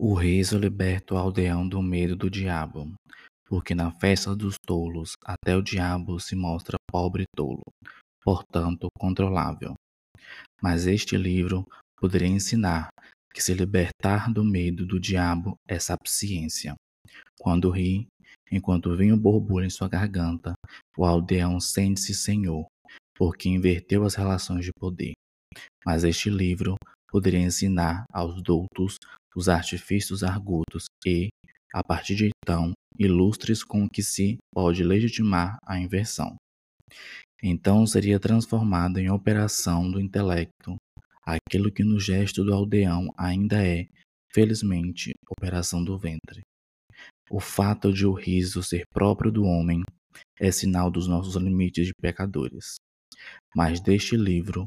O 0.00 0.14
riso 0.14 0.56
liberta 0.56 1.12
o 1.12 1.18
aldeão 1.18 1.68
do 1.68 1.82
medo 1.82 2.14
do 2.14 2.30
diabo, 2.30 2.94
porque 3.48 3.74
na 3.74 3.90
festa 3.90 4.32
dos 4.32 4.54
tolos 4.64 5.14
até 5.24 5.56
o 5.56 5.60
diabo 5.60 6.20
se 6.20 6.36
mostra 6.36 6.78
pobre 6.88 7.24
e 7.24 7.36
tolo, 7.36 7.64
portanto 8.22 8.86
controlável. 8.96 9.74
Mas 10.62 10.86
este 10.86 11.16
livro 11.16 11.66
poderia 11.96 12.28
ensinar 12.28 12.90
que 13.34 13.42
se 13.42 13.52
libertar 13.52 14.32
do 14.32 14.44
medo 14.44 14.86
do 14.86 15.00
diabo 15.00 15.56
é 15.66 15.80
sapiência. 15.80 16.76
Quando 17.36 17.68
ri, 17.68 18.06
enquanto 18.52 18.90
o 18.90 18.96
vinho 18.96 19.20
em 19.60 19.70
sua 19.70 19.88
garganta, 19.88 20.52
o 20.96 21.04
aldeão 21.04 21.58
sente-se 21.58 22.14
senhor, 22.14 22.68
porque 23.16 23.48
inverteu 23.48 24.04
as 24.04 24.14
relações 24.14 24.64
de 24.64 24.70
poder. 24.78 25.14
Mas 25.84 26.04
este 26.04 26.30
livro 26.30 26.76
poderia 27.10 27.40
ensinar 27.40 28.04
aos 28.12 28.40
doutos 28.40 28.96
os 29.38 29.48
artifícios 29.48 30.24
argutos 30.24 30.86
e, 31.06 31.28
a 31.72 31.80
partir 31.80 32.16
de 32.16 32.30
então, 32.42 32.72
ilustres 32.98 33.62
com 33.62 33.88
que 33.88 34.02
se 34.02 34.36
pode 34.52 34.82
legitimar 34.82 35.56
a 35.64 35.78
inversão. 35.78 36.34
Então 37.40 37.86
seria 37.86 38.18
transformado 38.18 38.98
em 38.98 39.08
operação 39.08 39.88
do 39.88 40.00
intelecto 40.00 40.74
aquilo 41.24 41.70
que 41.70 41.84
no 41.84 42.00
gesto 42.00 42.42
do 42.42 42.52
aldeão 42.52 43.14
ainda 43.16 43.64
é, 43.64 43.86
felizmente, 44.32 45.12
operação 45.30 45.84
do 45.84 45.96
ventre. 45.96 46.40
O 47.30 47.38
fato 47.38 47.92
de 47.92 48.04
o 48.04 48.12
riso 48.12 48.60
ser 48.60 48.82
próprio 48.92 49.30
do 49.30 49.44
homem 49.44 49.82
é 50.40 50.50
sinal 50.50 50.90
dos 50.90 51.06
nossos 51.06 51.36
limites 51.36 51.86
de 51.86 51.92
pecadores. 52.00 52.74
Mas 53.54 53.80
deste 53.80 54.16
livro, 54.16 54.64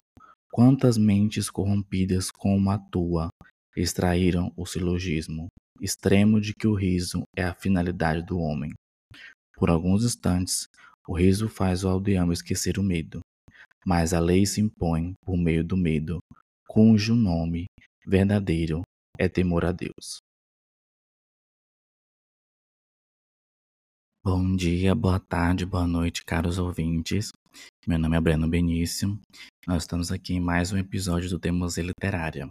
quantas 0.49 0.97
mentes 0.97 1.49
corrompidas 1.49 2.31
como 2.31 2.69
a 2.69 2.77
tua 2.77 3.27
extraíram 3.75 4.51
o 4.55 4.65
silogismo 4.65 5.47
extremo 5.81 6.39
de 6.39 6.53
que 6.53 6.67
o 6.67 6.75
riso 6.75 7.23
é 7.35 7.43
a 7.43 7.55
finalidade 7.55 8.23
do 8.23 8.37
homem. 8.37 8.71
Por 9.55 9.69
alguns 9.69 10.05
instantes, 10.05 10.67
o 11.07 11.17
riso 11.17 11.49
faz 11.49 11.83
o 11.83 11.89
aldeão 11.89 12.31
esquecer 12.31 12.77
o 12.77 12.83
medo, 12.83 13.21
mas 13.85 14.13
a 14.13 14.19
lei 14.19 14.45
se 14.45 14.61
impõe 14.61 15.13
por 15.25 15.35
meio 15.35 15.63
do 15.63 15.75
medo, 15.75 16.19
cujo 16.67 17.15
nome 17.15 17.65
verdadeiro 18.05 18.81
é 19.17 19.27
temor 19.27 19.65
a 19.65 19.71
Deus. 19.71 20.19
Bom 24.23 24.55
dia, 24.55 24.93
boa 24.93 25.19
tarde, 25.19 25.65
boa 25.65 25.87
noite, 25.87 26.23
caros 26.23 26.59
ouvintes. 26.59 27.31
Meu 27.87 27.97
nome 27.97 28.15
é 28.15 28.21
Breno 28.21 28.47
Benício. 28.47 29.19
Nós 29.67 29.83
estamos 29.83 30.11
aqui 30.11 30.35
em 30.35 30.39
mais 30.39 30.71
um 30.71 30.77
episódio 30.77 31.27
do 31.27 31.39
Teimosia 31.39 31.83
Literária. 31.83 32.47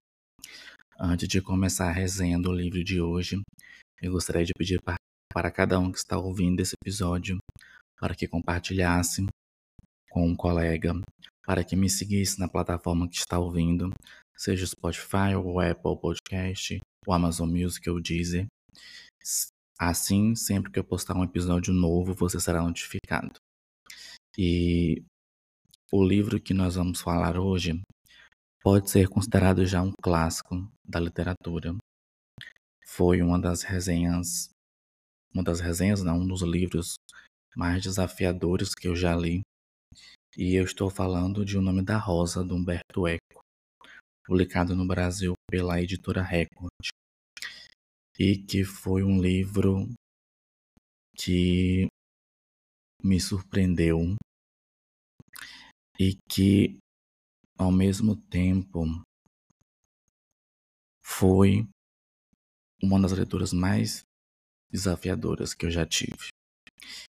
Antes 1.03 1.29
de 1.29 1.41
começar 1.41 1.89
a 1.89 1.93
resenha 1.93 2.39
do 2.39 2.53
livro 2.53 2.84
de 2.84 3.01
hoje, 3.01 3.41
eu 4.03 4.12
gostaria 4.12 4.45
de 4.45 4.53
pedir 4.53 4.83
para 5.33 5.51
cada 5.51 5.79
um 5.79 5.91
que 5.91 5.97
está 5.97 6.19
ouvindo 6.19 6.61
esse 6.61 6.75
episódio 6.79 7.39
para 7.98 8.15
que 8.15 8.29
compartilhasse 8.29 9.25
com 10.11 10.27
um 10.27 10.37
colega, 10.37 10.93
para 11.47 11.65
que 11.65 11.75
me 11.75 11.89
seguisse 11.89 12.39
na 12.39 12.48
plataforma 12.48 13.09
que 13.09 13.17
está 13.17 13.39
ouvindo, 13.39 13.89
seja 14.37 14.62
o 14.62 14.67
Spotify, 14.67 15.34
o 15.43 15.59
Apple 15.59 15.98
Podcast, 15.98 16.78
o 17.06 17.12
Amazon 17.15 17.48
Music 17.48 17.89
ou 17.89 17.97
o 17.97 18.01
Deezer. 18.03 18.45
Assim, 19.78 20.34
sempre 20.34 20.71
que 20.71 20.78
eu 20.78 20.84
postar 20.84 21.17
um 21.17 21.25
episódio 21.25 21.73
novo, 21.73 22.12
você 22.12 22.39
será 22.39 22.61
notificado. 22.61 23.37
E 24.37 25.03
o 25.91 26.05
livro 26.05 26.39
que 26.39 26.53
nós 26.53 26.75
vamos 26.75 27.01
falar 27.01 27.39
hoje 27.39 27.81
pode 28.62 28.91
ser 28.91 29.08
considerado 29.08 29.64
já 29.66 29.83
um 29.83 29.92
clássico 30.03 30.70
da 30.86 31.00
literatura. 31.00 31.77
Foi 32.86 33.22
uma 33.22 33.41
das 33.41 33.62
resenhas, 33.62 34.50
uma 35.33 35.42
das 35.42 35.61
resenhas, 35.61 36.03
não, 36.03 36.19
um 36.19 36.27
dos 36.27 36.42
livros 36.42 36.94
mais 37.56 37.83
desafiadores 37.83 38.75
que 38.75 38.88
eu 38.88 38.94
já 38.94 39.15
li. 39.16 39.43
E 40.37 40.54
eu 40.54 40.65
estou 40.65 40.91
falando 40.91 41.44
de 41.44 41.59
O 41.59 41.62
Nome 41.62 41.82
da 41.82 41.98
Rosa, 41.98 42.44
de 42.44 42.53
Humberto 42.53 43.06
Eco, 43.06 43.41
publicado 44.25 44.77
no 44.77 44.87
Brasil 44.87 45.32
pela 45.50 45.81
editora 45.81 46.22
Record. 46.22 46.71
E 48.19 48.37
que 48.37 48.65
foi 48.65 49.03
um 49.03 49.21
livro 49.21 49.88
que 51.16 51.88
me 53.03 53.19
surpreendeu 53.19 54.15
e 55.98 56.16
que 56.31 56.79
ao 57.60 57.71
mesmo 57.71 58.16
tempo, 58.16 58.87
foi 61.04 61.69
uma 62.82 62.98
das 62.98 63.12
leituras 63.12 63.53
mais 63.53 64.03
desafiadoras 64.72 65.53
que 65.53 65.66
eu 65.66 65.71
já 65.71 65.84
tive. 65.84 66.28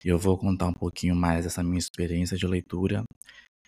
Eu 0.04 0.18
vou 0.18 0.36
contar 0.36 0.66
um 0.66 0.72
pouquinho 0.72 1.14
mais 1.14 1.44
dessa 1.44 1.62
minha 1.62 1.78
experiência 1.78 2.36
de 2.36 2.44
leitura 2.44 3.04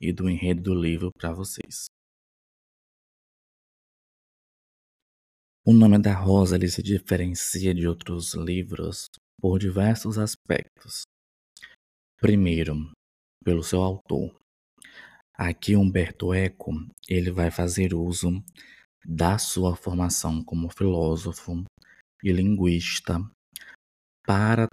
e 0.00 0.12
do 0.12 0.28
enredo 0.28 0.62
do 0.62 0.74
livro 0.74 1.12
para 1.16 1.32
vocês. 1.32 1.86
O 5.64 5.72
nome 5.72 6.02
da 6.02 6.12
Rosa 6.12 6.56
ele 6.56 6.68
se 6.68 6.82
diferencia 6.82 7.72
de 7.72 7.86
outros 7.86 8.34
livros 8.34 9.06
por 9.40 9.60
diversos 9.60 10.18
aspectos. 10.18 11.02
Primeiro, 12.18 12.90
pelo 13.44 13.62
seu 13.62 13.80
autor. 13.80 14.43
Aqui 15.36 15.74
Humberto 15.74 16.32
Eco, 16.32 16.70
ele 17.08 17.32
vai 17.32 17.50
fazer 17.50 17.92
uso 17.92 18.30
da 19.04 19.36
sua 19.36 19.74
formação 19.74 20.44
como 20.44 20.70
filósofo 20.70 21.64
e 22.22 22.32
linguista 22.32 23.18
para 24.24 24.68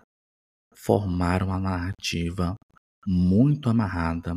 formar 0.75 1.41
uma 1.41 1.59
narrativa 1.59 2.55
muito 3.07 3.69
amarrada 3.69 4.35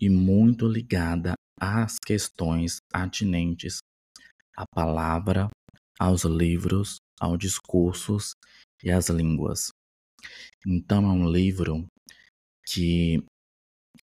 e 0.00 0.08
muito 0.08 0.66
ligada 0.66 1.34
às 1.60 1.98
questões 1.98 2.78
atinentes 2.92 3.80
à 4.56 4.64
palavra, 4.66 5.50
aos 6.00 6.24
livros, 6.24 6.96
aos 7.20 7.38
discursos 7.38 8.32
e 8.82 8.90
às 8.90 9.10
línguas. 9.10 9.68
Então 10.66 11.04
é 11.04 11.12
um 11.12 11.30
livro 11.30 11.86
que 12.66 13.22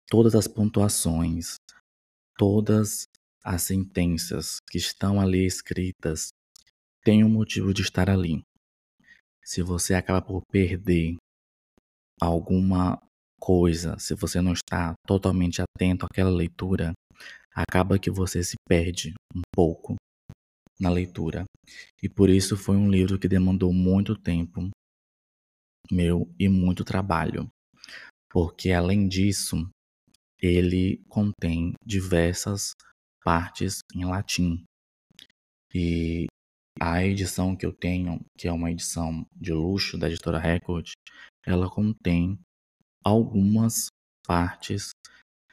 todas 0.09 0.35
as 0.35 0.47
pontuações, 0.47 1.55
todas 2.37 3.05
as 3.43 3.63
sentenças 3.63 4.57
que 4.69 4.77
estão 4.77 5.21
ali 5.21 5.45
escritas 5.45 6.29
têm 7.03 7.23
um 7.23 7.29
motivo 7.29 7.73
de 7.73 7.81
estar 7.81 8.09
ali. 8.09 8.41
Se 9.43 9.61
você 9.61 9.93
acaba 9.93 10.21
por 10.21 10.41
perder 10.51 11.15
alguma 12.19 13.01
coisa, 13.39 13.97
se 13.97 14.13
você 14.13 14.41
não 14.41 14.53
está 14.53 14.93
totalmente 15.07 15.61
atento 15.61 16.05
àquela 16.05 16.29
leitura, 16.29 16.93
acaba 17.53 17.99
que 17.99 18.11
você 18.11 18.43
se 18.43 18.55
perde 18.67 19.13
um 19.35 19.41
pouco 19.53 19.95
na 20.79 20.89
leitura. 20.89 21.45
E 22.01 22.09
por 22.09 22.29
isso 22.29 22.57
foi 22.57 22.75
um 22.75 22.89
livro 22.89 23.19
que 23.19 23.27
demandou 23.27 23.73
muito 23.73 24.15
tempo 24.15 24.69
meu 25.91 26.29
e 26.37 26.47
muito 26.47 26.83
trabalho. 26.83 27.49
Porque 28.29 28.71
além 28.71 29.07
disso, 29.07 29.67
ele 30.41 31.03
contém 31.09 31.73
diversas 31.85 32.73
partes 33.23 33.79
em 33.93 34.05
latim. 34.05 34.63
E 35.73 36.25
a 36.81 37.03
edição 37.03 37.55
que 37.55 37.65
eu 37.65 37.73
tenho, 37.73 38.19
que 38.37 38.47
é 38.47 38.51
uma 38.51 38.71
edição 38.71 39.25
de 39.35 39.51
luxo 39.53 39.97
da 39.97 40.07
editora 40.07 40.39
Record, 40.39 40.89
ela 41.45 41.69
contém 41.69 42.39
algumas 43.03 43.87
partes 44.25 44.91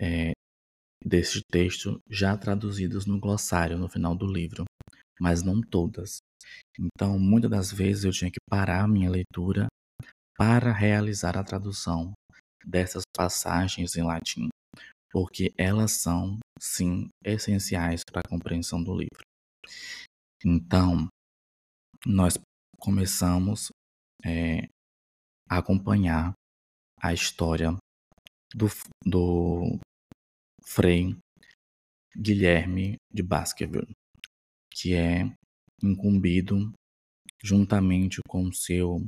é, 0.00 0.32
desse 1.04 1.40
texto 1.50 1.98
já 2.08 2.36
traduzidas 2.36 3.06
no 3.06 3.18
glossário 3.18 3.76
no 3.76 3.88
final 3.88 4.14
do 4.14 4.26
livro, 4.26 4.64
mas 5.20 5.42
não 5.42 5.60
todas. 5.60 6.18
Então, 6.78 7.18
muitas 7.18 7.50
das 7.50 7.72
vezes 7.72 8.04
eu 8.04 8.12
tinha 8.12 8.30
que 8.30 8.40
parar 8.48 8.84
a 8.84 8.88
minha 8.88 9.10
leitura 9.10 9.66
para 10.36 10.72
realizar 10.72 11.36
a 11.36 11.44
tradução 11.44 12.12
dessas 12.64 13.02
passagens 13.16 13.96
em 13.96 14.02
latim 14.02 14.48
porque 15.16 15.50
elas 15.56 15.92
são, 15.92 16.38
sim, 16.60 17.08
essenciais 17.24 18.02
para 18.04 18.20
a 18.20 18.28
compreensão 18.28 18.84
do 18.84 18.92
livro. 18.94 19.22
Então, 20.44 21.08
nós 22.04 22.38
começamos 22.78 23.70
é, 24.22 24.68
a 25.48 25.56
acompanhar 25.56 26.34
a 27.00 27.14
história 27.14 27.74
do, 28.54 28.66
do 29.06 29.78
Frei 30.62 31.16
Guilherme 32.14 32.96
de 33.10 33.22
Baskerville, 33.22 33.94
que 34.70 34.92
é 34.92 35.22
incumbido 35.82 36.74
juntamente 37.42 38.20
com 38.28 38.52
seu 38.52 39.06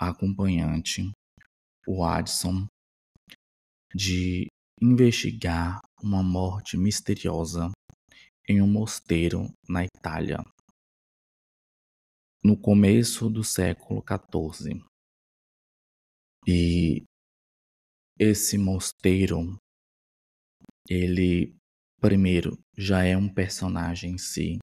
acompanhante, 0.00 1.02
o 1.86 2.02
Addison, 2.02 2.66
de 3.94 4.48
investigar 4.80 5.80
uma 6.02 6.22
morte 6.22 6.76
misteriosa 6.76 7.70
em 8.48 8.60
um 8.60 8.66
mosteiro 8.66 9.46
na 9.68 9.84
Itália. 9.84 10.38
no 12.44 12.60
começo 12.60 13.30
do 13.30 13.42
século 13.42 14.04
XIV. 14.04 14.84
E 16.46 17.02
esse 18.18 18.58
mosteiro, 18.58 19.56
ele 20.86 21.56
primeiro 21.98 22.58
já 22.76 23.02
é 23.02 23.16
um 23.16 23.32
personagem 23.32 24.12
em 24.12 24.18
si 24.18 24.58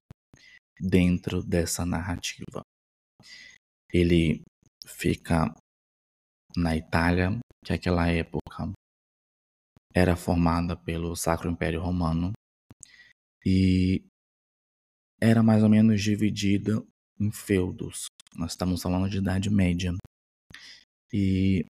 dentro 0.80 1.44
dessa 1.44 1.84
narrativa. 1.84 2.62
Ele 3.92 4.44
fica 4.86 5.52
na 6.56 6.78
Itália, 6.78 7.32
que 7.66 7.74
naquela 7.74 8.08
época 8.08 8.72
era 9.94 10.16
formada 10.16 10.76
pelo 10.76 11.16
Sacro 11.16 11.50
Império 11.50 11.82
Romano 11.82 12.32
e 13.46 14.06
era 15.20 15.44
mais 15.44 15.64
ou 15.64 15.70
menos 15.70 16.02
dividida 16.02 16.84
em 17.20 17.32
feudos. 17.32 18.08
Nós 18.36 18.52
estamos 18.52 18.82
falando 18.82 19.10
de 19.10 19.18
Idade 19.18 19.50
Média. 19.50 19.94
E 21.14 21.66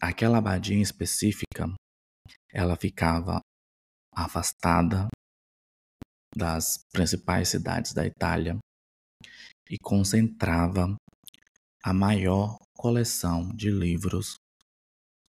aquela 0.00 0.38
abadia 0.38 0.80
específica, 0.80 1.72
ela 2.50 2.76
ficava 2.76 3.40
afastada 4.14 5.08
das 6.34 6.82
principais 6.92 7.48
cidades 7.48 7.92
da 7.92 8.06
Itália 8.06 8.58
e 9.68 9.76
concentrava 9.78 10.96
a 11.84 11.92
maior 11.92 12.58
coleção 12.76 13.48
de 13.54 13.70
livros 13.70 14.36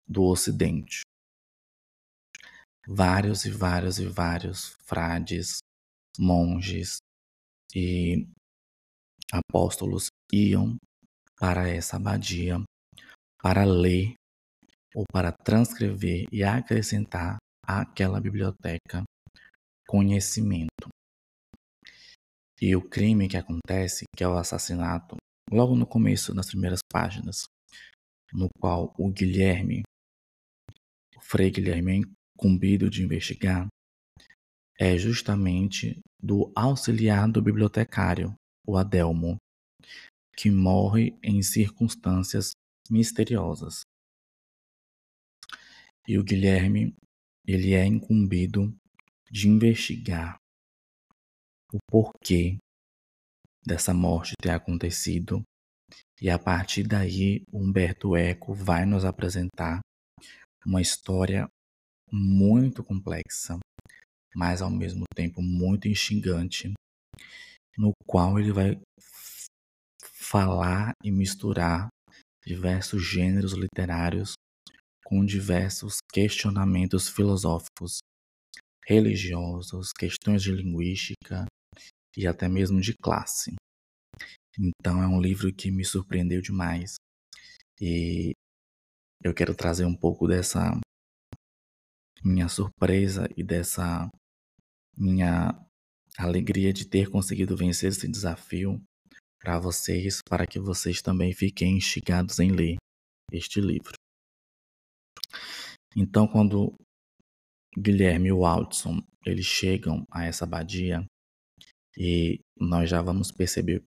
do 0.06 0.25
Ocidente. 0.25 1.03
Vários 2.87 3.44
e 3.44 3.50
vários 3.50 3.99
e 3.99 4.06
vários 4.06 4.77
frades, 4.87 5.59
monges 6.19 6.99
e 7.75 8.27
apóstolos 9.32 10.09
iam 10.32 10.77
para 11.38 11.69
essa 11.69 11.97
abadia 11.97 12.62
para 13.43 13.65
ler 13.65 14.15
ou 14.94 15.05
para 15.12 15.32
transcrever 15.32 16.27
e 16.32 16.43
acrescentar 16.43 17.37
àquela 17.67 18.21
biblioteca 18.21 19.05
conhecimento. 19.87 20.88
E 22.61 22.77
o 22.77 22.87
crime 22.87 23.29
que 23.29 23.37
acontece, 23.37 24.05
que 24.15 24.23
é 24.23 24.29
o 24.29 24.37
assassinato, 24.37 25.17
logo 25.50 25.75
no 25.75 25.87
começo, 25.87 26.35
nas 26.35 26.49
primeiras 26.49 26.81
páginas, 26.93 27.44
no 28.32 28.49
qual 28.61 28.94
o 28.99 29.11
Guilherme, 29.11 29.82
o 31.17 31.21
Frei 31.23 31.50
Guilherme, 31.50 32.05
incumbido 32.40 32.88
de 32.88 33.02
investigar, 33.02 33.69
é 34.78 34.96
justamente 34.96 36.00
do 36.19 36.50
auxiliar 36.56 37.31
do 37.31 37.42
bibliotecário, 37.42 38.34
o 38.66 38.78
Adelmo, 38.78 39.37
que 40.34 40.50
morre 40.50 41.14
em 41.22 41.42
circunstâncias 41.42 42.52
misteriosas. 42.88 43.82
E 46.08 46.19
o 46.19 46.25
Guilherme, 46.25 46.94
ele 47.46 47.75
é 47.75 47.84
incumbido 47.84 48.75
de 49.31 49.48
investigar 49.48 50.36
o 51.72 51.78
porquê 51.88 52.56
dessa 53.64 53.93
morte 53.93 54.32
ter 54.40 54.50
acontecido. 54.50 55.43
E 56.20 56.31
a 56.31 56.38
partir 56.38 56.84
daí, 56.84 57.43
Humberto 57.52 58.16
Eco 58.16 58.54
vai 58.54 58.86
nos 58.86 59.04
apresentar 59.04 59.81
uma 60.64 60.81
história 60.81 61.48
muito 62.12 62.82
complexa, 62.82 63.58
mas 64.34 64.62
ao 64.62 64.70
mesmo 64.70 65.04
tempo 65.14 65.42
muito 65.42 65.88
instigante, 65.88 66.72
no 67.76 67.92
qual 68.06 68.38
ele 68.38 68.52
vai 68.52 68.80
falar 70.02 70.92
e 71.02 71.10
misturar 71.10 71.88
diversos 72.44 73.02
gêneros 73.04 73.52
literários 73.52 74.34
com 75.04 75.24
diversos 75.24 75.96
questionamentos 76.12 77.08
filosóficos, 77.08 77.98
religiosos, 78.86 79.92
questões 79.92 80.42
de 80.42 80.52
linguística 80.52 81.46
e 82.16 82.26
até 82.26 82.48
mesmo 82.48 82.80
de 82.80 82.94
classe. 82.94 83.54
Então 84.58 85.02
é 85.02 85.06
um 85.06 85.20
livro 85.20 85.52
que 85.52 85.70
me 85.70 85.84
surpreendeu 85.84 86.40
demais 86.40 86.94
e 87.80 88.32
eu 89.22 89.34
quero 89.34 89.54
trazer 89.54 89.84
um 89.84 89.96
pouco 89.96 90.26
dessa 90.26 90.78
minha 92.25 92.49
surpresa 92.49 93.28
e 93.37 93.43
dessa 93.43 94.08
minha 94.96 95.55
alegria 96.19 96.72
de 96.72 96.87
ter 96.87 97.08
conseguido 97.11 97.56
vencer 97.56 97.90
esse 97.90 98.08
desafio 98.08 98.82
para 99.40 99.58
vocês, 99.58 100.20
para 100.28 100.46
que 100.46 100.61
vocês 100.61 101.00
também 101.00 101.32
fiquem 101.32 101.76
instigados 101.76 102.38
em 102.38 102.50
ler 102.50 102.76
este 103.32 103.61
livro. 103.61 103.94
Então, 105.96 106.26
quando 106.26 106.75
Guilherme 107.76 108.28
e 108.28 108.32
o 108.32 108.40
Watson 108.40 109.00
eles 109.25 109.46
chegam 109.46 110.05
a 110.11 110.25
essa 110.25 110.44
abadia 110.44 111.05
e 111.96 112.40
nós 112.58 112.88
já 112.88 113.02
vamos 113.02 113.31
perceber 113.31 113.82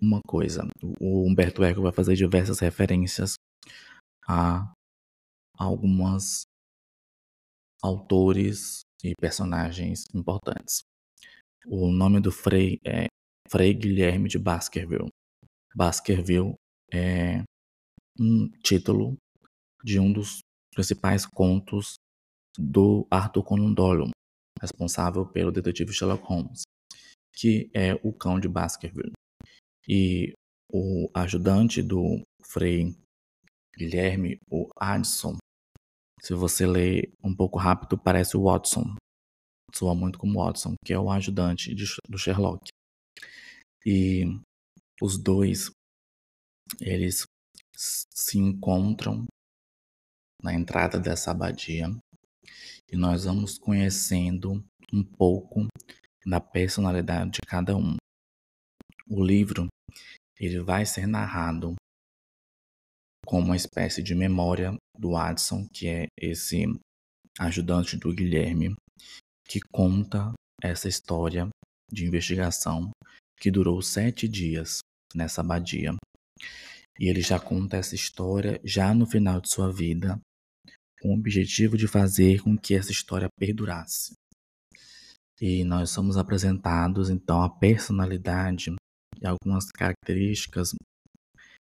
uma 0.00 0.20
coisa. 0.26 0.66
O 1.00 1.26
Humberto 1.26 1.64
Eco 1.64 1.82
vai 1.82 1.92
fazer 1.92 2.14
diversas 2.14 2.58
referências 2.58 3.34
a 4.28 4.72
algumas 5.58 6.45
autores 7.86 8.80
e 9.04 9.14
personagens 9.20 10.06
importantes. 10.12 10.80
O 11.66 11.92
nome 11.92 12.20
do 12.20 12.32
Frei 12.32 12.80
é 12.84 13.06
Frei 13.48 13.72
Guilherme 13.72 14.28
de 14.28 14.38
Baskerville. 14.38 15.08
Baskerville 15.74 16.54
é 16.92 17.42
um 18.18 18.48
título 18.62 19.16
de 19.84 20.00
um 20.00 20.12
dos 20.12 20.40
principais 20.74 21.24
contos 21.24 21.94
do 22.58 23.06
Arthur 23.10 23.44
Conan 23.44 23.72
Doyle, 23.72 24.10
responsável 24.60 25.24
pelo 25.24 25.52
detetive 25.52 25.92
Sherlock 25.92 26.24
Holmes, 26.24 26.62
que 27.34 27.70
é 27.72 27.94
o 28.02 28.12
cão 28.12 28.40
de 28.40 28.48
Baskerville. 28.48 29.12
E 29.88 30.32
o 30.72 31.08
ajudante 31.14 31.82
do 31.82 32.22
Frei 32.42 32.96
Guilherme, 33.76 34.38
o 34.50 34.68
Addison, 34.76 35.36
se 36.20 36.34
você 36.34 36.66
ler 36.66 37.12
um 37.22 37.34
pouco 37.34 37.58
rápido, 37.58 37.98
parece 37.98 38.36
o 38.36 38.44
Watson. 38.44 38.96
Soa 39.74 39.94
muito 39.94 40.18
como 40.18 40.42
Watson, 40.42 40.74
que 40.84 40.92
é 40.92 40.98
o 40.98 41.10
ajudante 41.10 41.74
de, 41.74 41.84
do 42.08 42.18
Sherlock. 42.18 42.68
E 43.84 44.24
os 45.00 45.18
dois, 45.18 45.70
eles 46.80 47.24
se 47.76 48.38
encontram 48.38 49.26
na 50.42 50.54
entrada 50.54 50.98
dessa 50.98 51.30
abadia 51.30 51.86
e 52.90 52.96
nós 52.96 53.24
vamos 53.24 53.58
conhecendo 53.58 54.64
um 54.92 55.02
pouco 55.02 55.66
da 56.24 56.40
personalidade 56.40 57.32
de 57.32 57.40
cada 57.46 57.76
um. 57.76 57.96
O 59.08 59.24
livro 59.24 59.68
ele 60.38 60.60
vai 60.60 60.84
ser 60.84 61.06
narrado 61.06 61.74
como 63.26 63.46
uma 63.46 63.56
espécie 63.56 64.02
de 64.02 64.14
memória 64.14 64.76
do 64.96 65.16
Adson, 65.16 65.66
que 65.72 65.88
é 65.88 66.06
esse 66.16 66.64
ajudante 67.38 67.96
do 67.96 68.14
Guilherme, 68.14 68.74
que 69.44 69.60
conta 69.72 70.32
essa 70.62 70.88
história 70.88 71.48
de 71.90 72.06
investigação 72.06 72.90
que 73.38 73.50
durou 73.50 73.82
sete 73.82 74.28
dias 74.28 74.78
nessa 75.14 75.40
abadia. 75.40 75.94
E 76.98 77.08
ele 77.08 77.20
já 77.20 77.38
conta 77.38 77.76
essa 77.76 77.94
história 77.94 78.60
já 78.64 78.94
no 78.94 79.06
final 79.06 79.40
de 79.40 79.50
sua 79.50 79.70
vida, 79.70 80.18
com 81.02 81.10
o 81.10 81.18
objetivo 81.18 81.76
de 81.76 81.86
fazer 81.88 82.40
com 82.42 82.56
que 82.56 82.74
essa 82.74 82.92
história 82.92 83.28
perdurasse. 83.38 84.14
E 85.40 85.64
nós 85.64 85.90
somos 85.90 86.16
apresentados 86.16 87.10
então 87.10 87.42
a 87.42 87.50
personalidade 87.50 88.74
e 89.20 89.26
algumas 89.26 89.70
características 89.70 90.74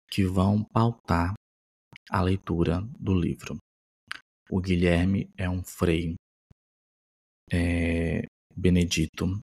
que 0.09 0.25
vão 0.25 0.63
pautar 0.63 1.33
a 2.09 2.21
leitura 2.21 2.81
do 2.99 3.13
livro. 3.13 3.57
O 4.49 4.59
Guilherme 4.59 5.29
é 5.37 5.49
um 5.49 5.63
frei 5.63 6.15
é, 7.51 8.25
benedito 8.55 9.39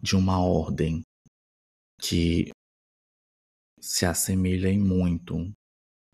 de 0.00 0.16
uma 0.16 0.40
ordem 0.40 1.02
que 2.00 2.50
se 3.80 4.06
assemelha 4.06 4.68
em 4.68 4.78
muito 4.78 5.52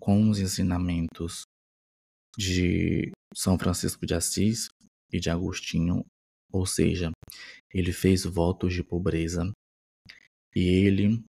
com 0.00 0.28
os 0.28 0.38
ensinamentos 0.38 1.44
de 2.36 3.10
São 3.34 3.58
Francisco 3.58 4.04
de 4.06 4.14
Assis 4.14 4.68
e 5.12 5.18
de 5.18 5.30
Agostinho, 5.30 6.04
ou 6.52 6.66
seja, 6.66 7.10
ele 7.72 7.92
fez 7.92 8.24
votos 8.24 8.74
de 8.74 8.82
pobreza 8.82 9.50
e 10.54 10.60
ele, 10.60 11.24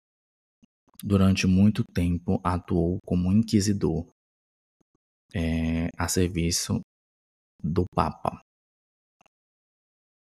durante 1.05 1.47
muito 1.47 1.85
tempo, 1.85 2.41
atuou 2.43 2.99
como 3.05 3.31
inquisidor 3.31 4.09
é, 5.35 5.89
a 5.99 6.09
serviço 6.09 6.81
do 7.63 7.85
Papa. 7.95 8.41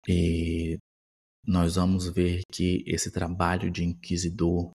E 0.08 0.76
nós 1.46 1.76
vamos 1.76 2.08
ver 2.08 2.42
que 2.52 2.82
esse 2.86 3.12
trabalho 3.12 3.70
de 3.70 3.84
inquisidor 3.84 4.72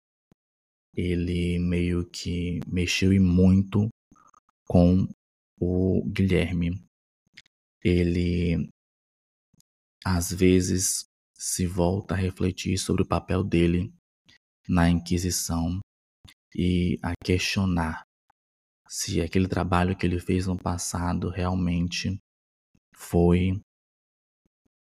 ele 0.94 1.58
meio 1.58 2.08
que 2.08 2.60
mexeu 2.66 3.12
e 3.12 3.18
muito 3.18 3.88
com 4.66 5.06
o 5.60 6.02
Guilherme. 6.10 6.80
Ele 7.82 8.68
às 10.04 10.32
vezes 10.32 11.06
se 11.36 11.66
volta 11.66 12.14
a 12.14 12.16
refletir 12.16 12.78
sobre 12.78 13.02
o 13.02 13.06
papel 13.06 13.42
dele 13.42 13.92
na 14.68 14.88
Inquisição 14.88 15.80
e 16.54 16.98
a 17.02 17.12
questionar 17.24 18.02
se 18.88 19.20
aquele 19.20 19.46
trabalho 19.46 19.96
que 19.96 20.06
ele 20.06 20.18
fez 20.18 20.46
no 20.46 20.56
passado 20.56 21.28
realmente 21.28 22.18
foi 22.94 23.60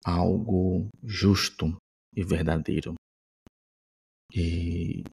algo 0.04 0.88
justo 1.04 1.76
e 2.16 2.24
verdadeiro. 2.24 2.96
E 4.34 5.04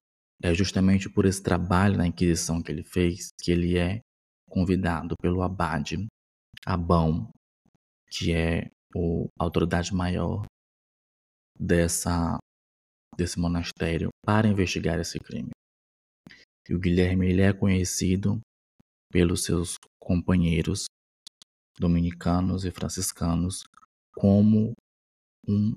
é 0.41 0.53
justamente 0.53 1.09
por 1.09 1.25
esse 1.25 1.41
trabalho 1.41 1.97
na 1.97 2.07
Inquisição 2.07 2.61
que 2.61 2.71
ele 2.71 2.83
fez 2.83 3.29
que 3.41 3.51
ele 3.51 3.77
é 3.77 3.99
convidado 4.49 5.15
pelo 5.21 5.41
abade 5.41 6.07
Abão, 6.65 7.29
que 8.09 8.33
é 8.33 8.71
o, 8.95 9.27
a 9.39 9.43
autoridade 9.43 9.93
maior 9.93 10.45
dessa, 11.59 12.37
desse 13.15 13.39
monastério, 13.39 14.09
para 14.25 14.47
investigar 14.47 14.99
esse 14.99 15.19
crime. 15.19 15.51
E 16.67 16.73
o 16.73 16.79
Guilherme 16.79 17.27
ele 17.27 17.41
é 17.41 17.53
conhecido 17.53 18.39
pelos 19.11 19.43
seus 19.43 19.77
companheiros 19.99 20.85
dominicanos 21.79 22.65
e 22.65 22.71
franciscanos 22.71 23.63
como 24.13 24.73
um 25.47 25.75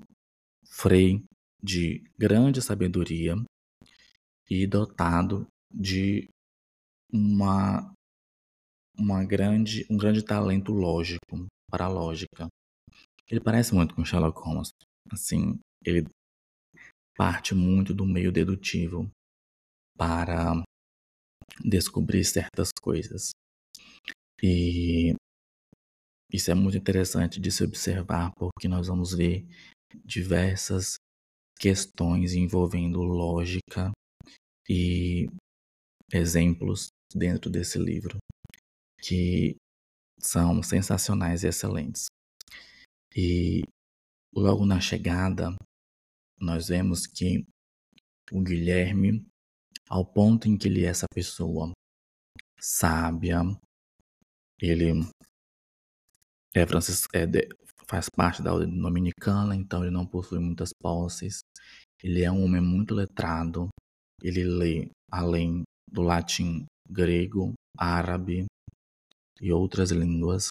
frei 0.65 1.23
de 1.61 2.03
grande 2.17 2.61
sabedoria 2.61 3.35
e 4.49 4.65
dotado 4.65 5.45
de 5.71 6.27
uma, 7.11 7.93
uma 8.97 9.23
grande, 9.23 9.85
um 9.89 9.97
grande 9.97 10.23
talento 10.23 10.71
lógico 10.71 11.45
para 11.69 11.85
a 11.85 11.89
lógica. 11.89 12.47
Ele 13.27 13.39
parece 13.39 13.75
muito 13.75 13.93
com 13.93 14.05
Sherlock 14.05 14.39
Holmes. 14.41 14.69
Assim, 15.11 15.59
ele 15.85 16.07
parte 17.15 17.53
muito 17.53 17.93
do 17.93 18.05
meio 18.05 18.31
dedutivo 18.31 19.11
para 19.97 20.63
descobrir 21.63 22.23
certas 22.23 22.69
coisas. 22.81 23.31
E 24.41 25.13
isso 26.31 26.51
é 26.51 26.53
muito 26.53 26.77
interessante 26.77 27.39
de 27.39 27.51
se 27.51 27.63
observar 27.63 28.31
porque 28.35 28.67
nós 28.67 28.87
vamos 28.87 29.13
ver 29.13 29.45
diversas 30.05 30.95
questões 31.59 32.33
envolvendo 32.33 33.01
lógica 33.01 33.91
e 34.69 35.27
exemplos 36.13 36.89
dentro 37.13 37.49
desse 37.49 37.77
livro 37.77 38.17
que 39.01 39.55
são 40.19 40.61
sensacionais 40.61 41.43
e 41.43 41.47
excelentes. 41.47 42.05
E 43.15 43.63
logo 44.33 44.65
na 44.65 44.79
chegada, 44.79 45.55
nós 46.39 46.67
vemos 46.67 47.07
que 47.07 47.45
o 48.31 48.41
Guilherme, 48.41 49.25
ao 49.89 50.05
ponto 50.05 50.47
em 50.47 50.57
que 50.57 50.67
ele 50.67 50.85
é 50.85 50.89
essa 50.89 51.07
pessoa 51.11 51.71
sábia, 52.59 53.41
ele 54.61 55.09
é, 56.53 56.65
Francis, 56.65 57.07
é 57.13 57.25
de, 57.25 57.47
faz 57.87 58.07
parte 58.09 58.43
da 58.43 58.53
ordem 58.53 58.79
dominicana, 58.79 59.55
então 59.55 59.83
ele 59.83 59.91
não 59.91 60.05
possui 60.05 60.39
muitas 60.39 60.69
posses. 60.73 61.39
Ele 62.03 62.23
é 62.23 62.31
um 62.31 62.43
homem 62.43 62.61
muito 62.61 62.93
letrado. 62.93 63.69
Ele 64.21 64.43
lê 64.43 64.89
além 65.11 65.63
do 65.91 66.01
latim, 66.01 66.65
grego, 66.87 67.53
árabe 67.77 68.45
e 69.41 69.51
outras 69.51 69.91
línguas. 69.91 70.49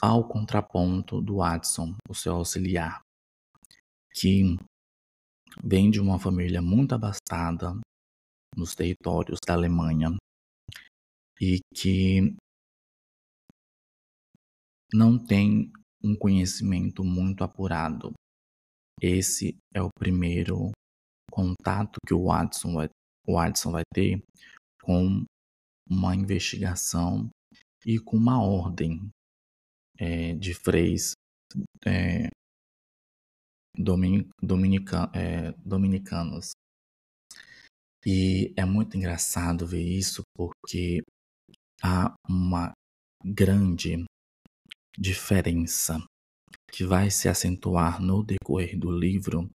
Ao 0.00 0.26
contraponto 0.26 1.20
do 1.20 1.36
Watson, 1.36 1.94
o 2.08 2.14
seu 2.14 2.34
auxiliar, 2.34 3.00
que 4.14 4.56
vem 5.62 5.90
de 5.90 6.00
uma 6.00 6.18
família 6.18 6.60
muito 6.60 6.94
abastada 6.94 7.78
nos 8.56 8.74
territórios 8.74 9.38
da 9.46 9.54
Alemanha 9.54 10.16
e 11.40 11.60
que 11.74 12.34
não 14.92 15.18
tem 15.18 15.72
um 16.02 16.16
conhecimento 16.16 17.04
muito 17.04 17.44
apurado. 17.44 18.12
Esse 19.00 19.56
é 19.74 19.80
o 19.80 19.88
primeiro 19.98 20.70
contato 21.30 21.98
que 22.06 22.12
o 22.12 22.26
Watson 22.26 22.74
vai, 22.74 22.88
o 23.26 23.34
Watson 23.34 23.70
vai 23.70 23.82
ter 23.94 24.22
com 24.82 25.24
uma 25.88 26.14
investigação 26.14 27.30
e 27.86 27.98
com 27.98 28.16
uma 28.16 28.42
ordem 28.42 29.10
é, 29.98 30.34
de 30.34 30.54
freis 30.54 31.12
é, 31.86 32.28
dominica, 33.76 35.10
é, 35.14 35.52
dominicanos. 35.64 36.52
E 38.04 38.52
é 38.56 38.64
muito 38.64 38.96
engraçado 38.96 39.66
ver 39.66 39.82
isso 39.82 40.22
porque 40.36 41.02
há 41.82 42.14
uma 42.28 42.72
grande 43.24 44.04
diferença 44.98 46.04
que 46.70 46.84
vai 46.84 47.10
se 47.10 47.28
acentuar 47.28 48.00
no 48.02 48.24
decorrer 48.24 48.78
do 48.78 48.90
livro, 48.90 49.48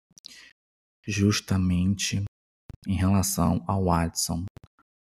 justamente 1.06 2.24
em 2.88 2.96
relação 2.96 3.64
ao 3.68 3.86
Watson, 3.86 4.46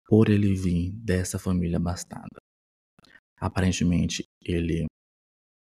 por 0.06 0.28
ele 0.28 0.54
vir 0.54 0.92
dessa 0.92 1.38
família 1.38 1.78
abastada. 1.78 2.38
Aparentemente, 3.40 4.24
ele 4.42 4.86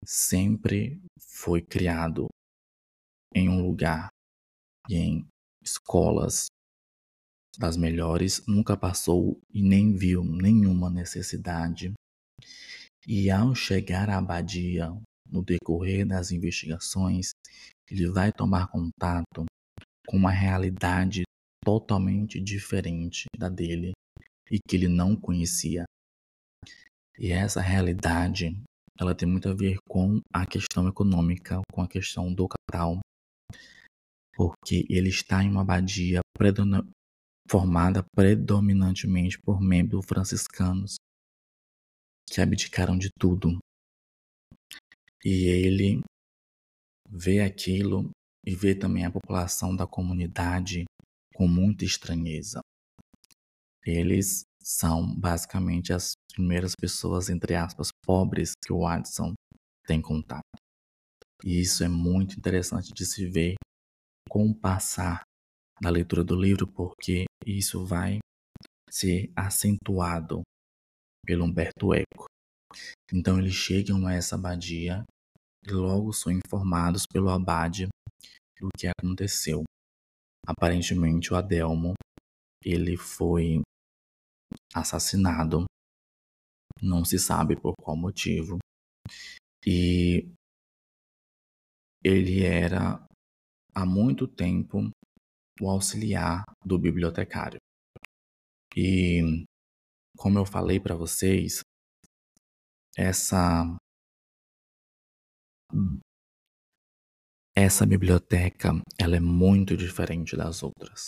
sempre 0.04 1.00
foi 1.20 1.62
criado 1.62 2.26
em 3.34 3.48
um 3.48 3.62
lugar 3.62 4.08
e 4.88 4.96
em 4.96 5.26
escolas 5.62 6.46
das 7.58 7.76
melhores, 7.76 8.44
nunca 8.46 8.76
passou 8.76 9.38
e 9.52 9.62
nem 9.62 9.92
viu 9.94 10.24
nenhuma 10.24 10.88
necessidade 10.88 11.92
e 13.06 13.30
ao 13.30 13.54
chegar 13.54 14.10
à 14.10 14.18
abadia, 14.18 14.90
no 15.26 15.42
decorrer 15.42 16.06
das 16.06 16.30
investigações, 16.30 17.30
ele 17.90 18.08
vai 18.10 18.30
tomar 18.30 18.68
contato 18.68 19.46
com 20.06 20.16
uma 20.16 20.30
realidade 20.30 21.22
totalmente 21.64 22.40
diferente 22.40 23.24
da 23.36 23.48
dele 23.48 23.92
e 24.50 24.58
que 24.58 24.76
ele 24.76 24.88
não 24.88 25.16
conhecia. 25.16 25.84
E 27.18 27.32
essa 27.32 27.60
realidade, 27.60 28.56
ela 28.98 29.14
tem 29.14 29.28
muito 29.28 29.48
a 29.48 29.54
ver 29.54 29.78
com 29.88 30.20
a 30.32 30.44
questão 30.46 30.86
econômica, 30.86 31.60
com 31.72 31.82
a 31.82 31.88
questão 31.88 32.32
do 32.32 32.48
capital, 32.48 33.00
porque 34.34 34.86
ele 34.88 35.08
está 35.08 35.42
em 35.42 35.50
uma 35.50 35.62
abadia 35.62 36.20
formada 37.48 38.04
predominantemente 38.14 39.38
por 39.40 39.60
membros 39.60 40.06
franciscanos 40.06 40.96
que 42.30 42.40
abdicaram 42.40 42.96
de 42.96 43.10
tudo. 43.18 43.58
E 45.24 45.48
ele 45.48 46.00
vê 47.08 47.40
aquilo 47.40 48.10
e 48.46 48.54
vê 48.54 48.74
também 48.74 49.04
a 49.04 49.10
população 49.10 49.74
da 49.74 49.86
comunidade 49.86 50.84
com 51.34 51.46
muita 51.46 51.84
estranheza. 51.84 52.60
Eles 53.84 54.42
são 54.62 55.14
basicamente 55.14 55.92
as 55.92 56.12
primeiras 56.32 56.74
pessoas, 56.74 57.28
entre 57.28 57.54
aspas, 57.54 57.88
pobres 58.04 58.52
que 58.64 58.72
o 58.72 58.80
Watson 58.80 59.34
tem 59.86 60.00
contato. 60.00 60.44
E 61.44 61.60
isso 61.60 61.82
é 61.82 61.88
muito 61.88 62.38
interessante 62.38 62.92
de 62.92 63.04
se 63.04 63.26
ver 63.26 63.54
com 64.30 64.48
o 64.48 64.54
passar 64.54 65.22
da 65.82 65.90
leitura 65.90 66.22
do 66.22 66.36
livro, 66.36 66.64
porque 66.68 67.24
isso 67.44 67.84
vai 67.84 68.20
ser 68.88 69.32
acentuado 69.34 70.42
pelo 71.26 71.44
Humberto 71.44 71.92
Eco. 71.92 72.26
Então 73.12 73.40
eles 73.40 73.54
chegam 73.54 74.06
a 74.06 74.14
essa 74.14 74.36
abadia 74.36 75.04
e 75.66 75.72
logo 75.72 76.12
são 76.12 76.30
informados 76.30 77.02
pelo 77.12 77.28
abade 77.28 77.88
do 78.60 78.68
que 78.78 78.86
aconteceu. 78.86 79.64
Aparentemente 80.46 81.32
o 81.32 81.36
Adelmo 81.36 81.94
ele 82.64 82.96
foi 82.96 83.62
assassinado, 84.72 85.64
não 86.80 87.04
se 87.04 87.18
sabe 87.18 87.60
por 87.60 87.74
qual 87.74 87.96
motivo, 87.96 88.58
e 89.66 90.28
ele 92.04 92.44
era 92.44 93.04
há 93.74 93.86
muito 93.86 94.26
tempo 94.26 94.90
o 95.60 95.68
auxiliar 95.68 96.44
do 96.64 96.78
bibliotecário. 96.78 97.58
E 98.76 99.44
como 100.16 100.38
eu 100.38 100.46
falei 100.46 100.78
para 100.80 100.94
vocês, 100.94 101.60
essa 102.96 103.76
essa 107.56 107.86
biblioteca 107.86 108.70
ela 108.98 109.16
é 109.16 109.20
muito 109.20 109.76
diferente 109.76 110.36
das 110.36 110.62
outras, 110.62 111.06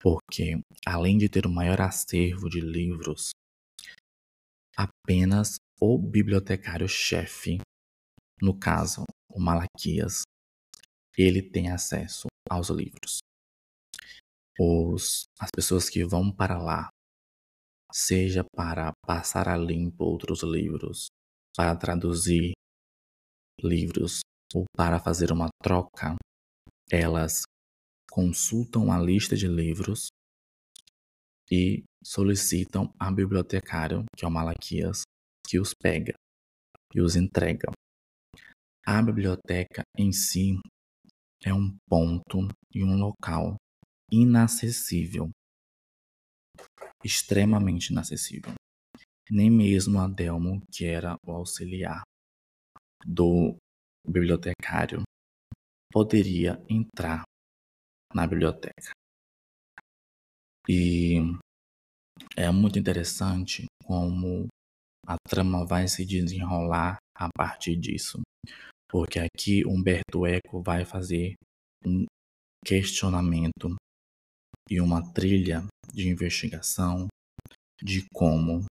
porque 0.00 0.60
além 0.86 1.18
de 1.18 1.28
ter 1.28 1.46
o 1.46 1.50
maior 1.50 1.80
acervo 1.80 2.48
de 2.48 2.60
livros, 2.60 3.30
apenas 4.76 5.56
o 5.80 5.98
bibliotecário-chefe, 5.98 7.58
no 8.40 8.58
caso 8.58 9.04
o 9.30 9.40
Malaquias, 9.40 10.22
ele 11.16 11.42
tem 11.42 11.70
acesso 11.70 12.26
aos 12.48 12.68
livros. 12.68 13.18
Os, 14.58 15.26
as 15.38 15.50
pessoas 15.50 15.88
que 15.88 16.04
vão 16.04 16.30
para 16.30 16.58
lá, 16.58 16.88
seja 17.92 18.44
para 18.54 18.92
passar 19.06 19.48
a 19.48 19.56
limpo 19.56 20.04
outros 20.04 20.42
livros, 20.42 21.06
para 21.56 21.74
traduzir 21.76 22.52
livros 23.62 24.20
ou 24.54 24.64
para 24.76 24.98
fazer 24.98 25.32
uma 25.32 25.48
troca, 25.62 26.16
elas 26.90 27.42
consultam 28.10 28.92
a 28.92 28.98
lista 28.98 29.36
de 29.36 29.48
livros 29.48 30.08
e 31.50 31.84
solicitam 32.02 32.92
a 32.98 33.10
bibliotecário, 33.10 34.04
que 34.16 34.24
é 34.24 34.28
o 34.28 34.30
Malaquias, 34.30 35.02
que 35.46 35.58
os 35.60 35.72
pega 35.74 36.14
e 36.94 37.00
os 37.00 37.16
entrega. 37.16 37.70
A 38.86 39.02
biblioteca 39.02 39.82
em 39.98 40.12
si 40.12 40.60
é 41.44 41.52
um 41.52 41.76
ponto 41.88 42.48
e 42.72 42.82
um 42.82 42.98
local 42.98 43.56
inacessível, 44.10 45.30
extremamente 47.04 47.90
inacessível. 47.92 48.54
Nem 49.30 49.50
mesmo 49.50 49.98
Adelmo, 49.98 50.62
que 50.72 50.84
era 50.84 51.16
o 51.26 51.32
auxiliar 51.32 52.02
do 53.04 53.56
bibliotecário, 54.06 55.02
poderia 55.92 56.62
entrar 56.68 57.22
na 58.14 58.26
biblioteca. 58.26 58.92
E 60.68 61.16
é 62.36 62.50
muito 62.50 62.78
interessante 62.78 63.66
como 63.84 64.46
a 65.06 65.16
trama 65.28 65.64
vai 65.64 65.86
se 65.86 66.04
desenrolar 66.04 66.98
a 67.16 67.28
partir 67.36 67.76
disso. 67.76 68.20
Porque 68.88 69.18
aqui 69.18 69.64
Humberto 69.66 70.26
Eco 70.26 70.62
vai 70.62 70.84
fazer 70.84 71.34
um 71.84 72.04
questionamento 72.64 73.74
e 74.70 74.80
uma 74.80 75.12
trilha 75.12 75.66
de 75.92 76.08
investigação 76.08 77.06
de 77.82 78.06
como 78.12 78.64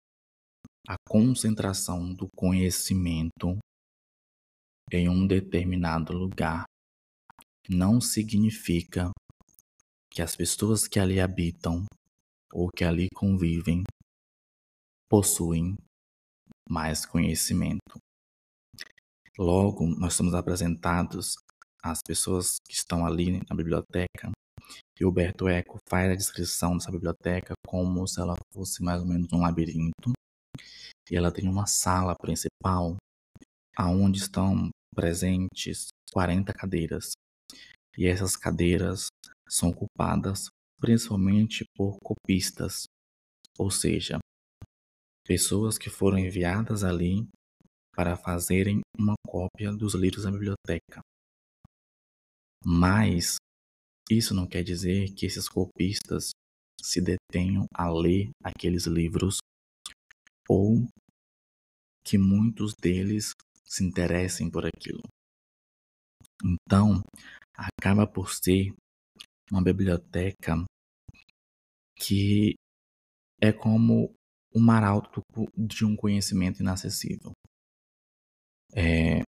a 0.88 0.96
concentração 1.08 2.14
do 2.14 2.28
conhecimento 2.36 3.58
em 4.92 5.10
um 5.10 5.26
determinado 5.26 6.14
lugar 6.14 6.66
não 7.68 8.00
significa 8.00 9.10
que 10.12 10.22
as 10.22 10.36
pessoas 10.36 10.88
que 10.88 11.00
ali 11.00 11.20
habitam 11.20 11.86
ou 12.54 12.70
que 12.70 12.84
ali 12.84 13.08
convivem 13.14 13.84
possuem 15.10 15.76
mais 16.70 17.06
conhecimento. 17.06 17.98
Logo, 19.38 19.86
nós 19.86 20.14
somos 20.14 20.34
apresentados 20.34 21.36
às 21.84 22.00
pessoas 22.02 22.56
que 22.66 22.74
estão 22.74 23.06
ali 23.06 23.42
na 23.50 23.56
biblioteca. 23.56 24.32
Alberto 25.04 25.50
Eco 25.50 25.78
faz 25.90 26.10
a 26.10 26.16
descrição 26.16 26.78
dessa 26.78 26.90
biblioteca 26.90 27.54
como 27.68 28.08
se 28.08 28.22
ela 28.22 28.36
fosse 28.54 28.82
mais 28.82 29.02
ou 29.02 29.08
menos 29.08 29.28
um 29.34 29.42
labirinto. 29.42 30.14
E 31.12 31.18
ela 31.18 31.34
tem 31.34 31.50
uma 31.50 31.68
sala 31.68 32.16
principal 32.16 32.96
aonde 33.76 34.20
estão 34.20 34.70
presentes 34.96 35.88
40 36.14 36.54
cadeiras. 36.54 37.12
E 37.98 38.08
essas 38.08 38.38
cadeiras 38.38 39.08
são 39.50 39.70
ocupadas 39.70 40.48
principalmente 40.80 41.66
por 41.76 41.98
copistas, 42.00 42.86
ou 43.58 43.70
seja, 43.70 44.20
pessoas 45.26 45.78
que 45.78 45.90
foram 45.90 46.18
enviadas 46.20 46.84
ali 46.84 47.28
para 47.96 48.18
fazerem 48.18 48.82
uma 48.98 49.16
cópia 49.26 49.72
dos 49.72 49.96
livros 49.96 50.24
da 50.24 50.32
biblioteca. 50.32 51.02
Mas 52.64 53.38
isso 54.10 54.34
não 54.34 54.48
quer 54.48 54.64
dizer 54.64 55.14
que 55.14 55.26
esses 55.26 55.48
copistas 55.48 56.32
se 56.82 57.02
detenham 57.02 57.66
a 57.74 57.90
ler 57.90 58.30
aqueles 58.44 58.86
livros 58.86 59.38
ou 60.48 60.88
que 62.04 62.18
muitos 62.18 62.74
deles 62.80 63.32
se 63.64 63.84
interessem 63.84 64.50
por 64.50 64.66
aquilo. 64.66 65.02
Então, 66.44 67.02
acaba 67.56 68.06
por 68.06 68.32
ser 68.32 68.74
uma 69.52 69.64
biblioteca 69.64 70.64
que 71.98 72.56
é 73.42 73.52
como 73.52 74.14
o 74.54 74.60
mar 74.60 74.84
alto 74.84 75.22
de 75.58 75.86
um 75.86 75.96
conhecimento 75.96 76.62
inacessível. 76.62 77.32
É, 78.76 79.22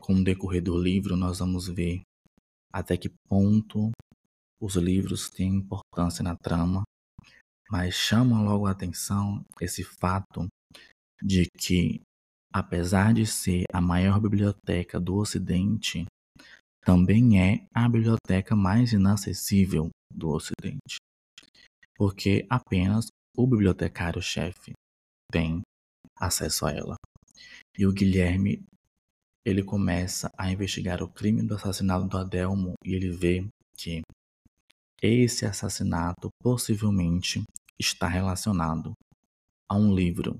com 0.00 0.14
o 0.14 0.24
decorrer 0.24 0.62
do 0.62 0.76
livro, 0.76 1.16
nós 1.16 1.38
vamos 1.38 1.68
ver 1.68 2.02
até 2.72 2.96
que 2.96 3.08
ponto 3.28 3.90
os 4.60 4.74
livros 4.74 5.30
têm 5.30 5.56
importância 5.56 6.22
na 6.22 6.34
trama, 6.36 6.82
mas 7.70 7.94
chama 7.94 8.42
logo 8.42 8.66
a 8.66 8.72
atenção 8.72 9.44
esse 9.60 9.84
fato 9.84 10.48
de 11.22 11.46
que, 11.58 12.00
apesar 12.52 13.14
de 13.14 13.26
ser 13.26 13.64
a 13.72 13.80
maior 13.80 14.20
biblioteca 14.20 14.98
do 14.98 15.16
Ocidente, 15.16 16.06
também 16.82 17.40
é 17.40 17.66
a 17.72 17.88
biblioteca 17.88 18.56
mais 18.56 18.92
inacessível 18.92 19.90
do 20.12 20.30
Ocidente, 20.30 20.96
porque 21.96 22.46
apenas 22.48 23.08
o 23.36 23.46
bibliotecário-chefe 23.46 24.72
tem 25.30 25.60
acesso 26.16 26.66
a 26.66 26.72
ela. 26.72 26.96
E 27.76 27.86
o 27.86 27.92
Guilherme, 27.92 28.64
ele 29.44 29.62
começa 29.62 30.30
a 30.36 30.50
investigar 30.50 31.02
o 31.02 31.08
crime 31.08 31.42
do 31.42 31.54
assassinato 31.54 32.06
do 32.06 32.18
Adelmo 32.18 32.74
e 32.84 32.94
ele 32.94 33.10
vê 33.10 33.46
que 33.76 34.02
esse 35.00 35.46
assassinato 35.46 36.28
possivelmente 36.42 37.42
está 37.78 38.08
relacionado 38.08 38.92
a 39.68 39.76
um 39.76 39.94
livro 39.94 40.36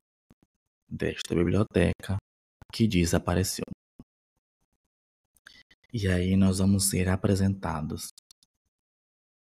desta 0.89 1.35
biblioteca 1.35 2.17
que 2.73 2.89
desapareceu. 2.89 3.65
E 5.93 6.09
aí 6.09 6.37
nós 6.37 6.59
vamos 6.59 6.91
ser 6.91 7.09
apresentados 7.09 8.09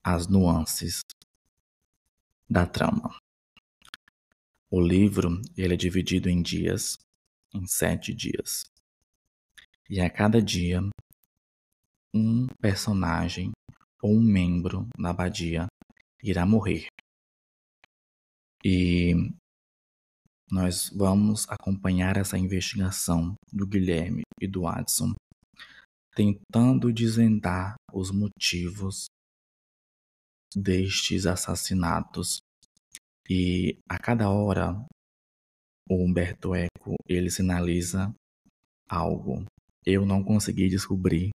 as 0.05 0.27
nuances 0.27 1.01
da 2.49 2.67
trama. 2.67 3.17
O 4.71 4.81
livro 4.81 5.41
ele 5.57 5.75
é 5.75 5.77
dividido 5.77 6.29
em 6.29 6.43
dias, 6.43 6.97
em 7.55 7.67
sete 7.67 8.15
dias. 8.15 8.65
E 9.91 10.01
a 10.01 10.11
cada 10.11 10.43
dia, 10.43 10.81
um 12.15 12.47
personagem 12.61 13.53
ou 14.03 14.15
um 14.15 14.23
membro 14.23 14.87
da 14.99 15.11
abadia 15.11 15.67
irá 16.23 16.45
morrer. 16.45 16.87
E 18.65 19.15
nós 20.51 20.91
vamos 20.91 21.49
acompanhar 21.49 22.17
essa 22.17 22.37
investigação 22.37 23.35
do 23.53 23.67
Guilherme 23.67 24.23
e 24.41 24.47
do 24.47 24.67
Adson 24.67 25.15
tentando 26.15 26.93
desvendar 26.93 27.77
os 27.93 28.11
motivos 28.11 29.07
destes 30.53 31.27
assassinatos. 31.27 32.41
E 33.31 33.79
a 33.89 33.97
cada 33.99 34.29
hora 34.29 34.73
o 35.89 36.05
Humberto 36.05 36.55
Eco 36.55 36.97
ele 37.07 37.31
sinaliza 37.31 38.13
algo. 38.89 39.45
Eu 39.91 40.05
não 40.05 40.23
consegui 40.23 40.69
descobrir 40.69 41.31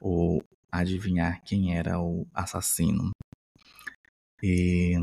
ou 0.00 0.42
adivinhar 0.68 1.40
quem 1.44 1.76
era 1.76 2.00
o 2.00 2.26
assassino. 2.34 3.12
E 4.42 4.94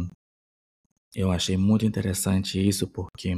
eu 1.15 1.31
achei 1.31 1.55
muito 1.55 1.85
interessante 1.85 2.59
isso 2.59 2.85
porque 2.89 3.35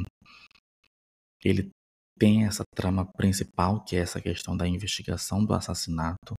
ele 1.45 1.69
tem 2.17 2.47
essa 2.47 2.63
trama 2.75 3.05
principal, 3.05 3.83
que 3.85 3.95
é 3.95 3.99
essa 3.99 4.19
questão 4.19 4.57
da 4.57 4.67
investigação 4.67 5.45
do 5.45 5.53
assassinato, 5.53 6.33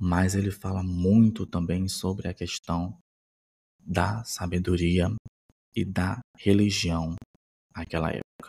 mas 0.00 0.34
ele 0.34 0.50
fala 0.50 0.82
muito 0.82 1.44
também 1.44 1.88
sobre 1.88 2.26
a 2.26 2.32
questão 2.32 2.98
da 3.78 4.24
sabedoria 4.24 5.08
e 5.76 5.84
da 5.84 6.20
religião 6.38 7.16
naquela 7.76 8.08
época. 8.08 8.48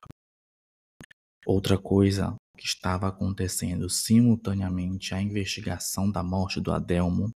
Outra 1.45 1.78
coisa 1.78 2.38
que 2.60 2.65
estava 2.65 3.08
acontecendo 3.08 3.89
simultaneamente 3.89 5.15
à 5.15 5.22
investigação 5.22 6.12
da 6.12 6.22
morte 6.22 6.60
do 6.60 6.74
Adelmo 6.74 7.32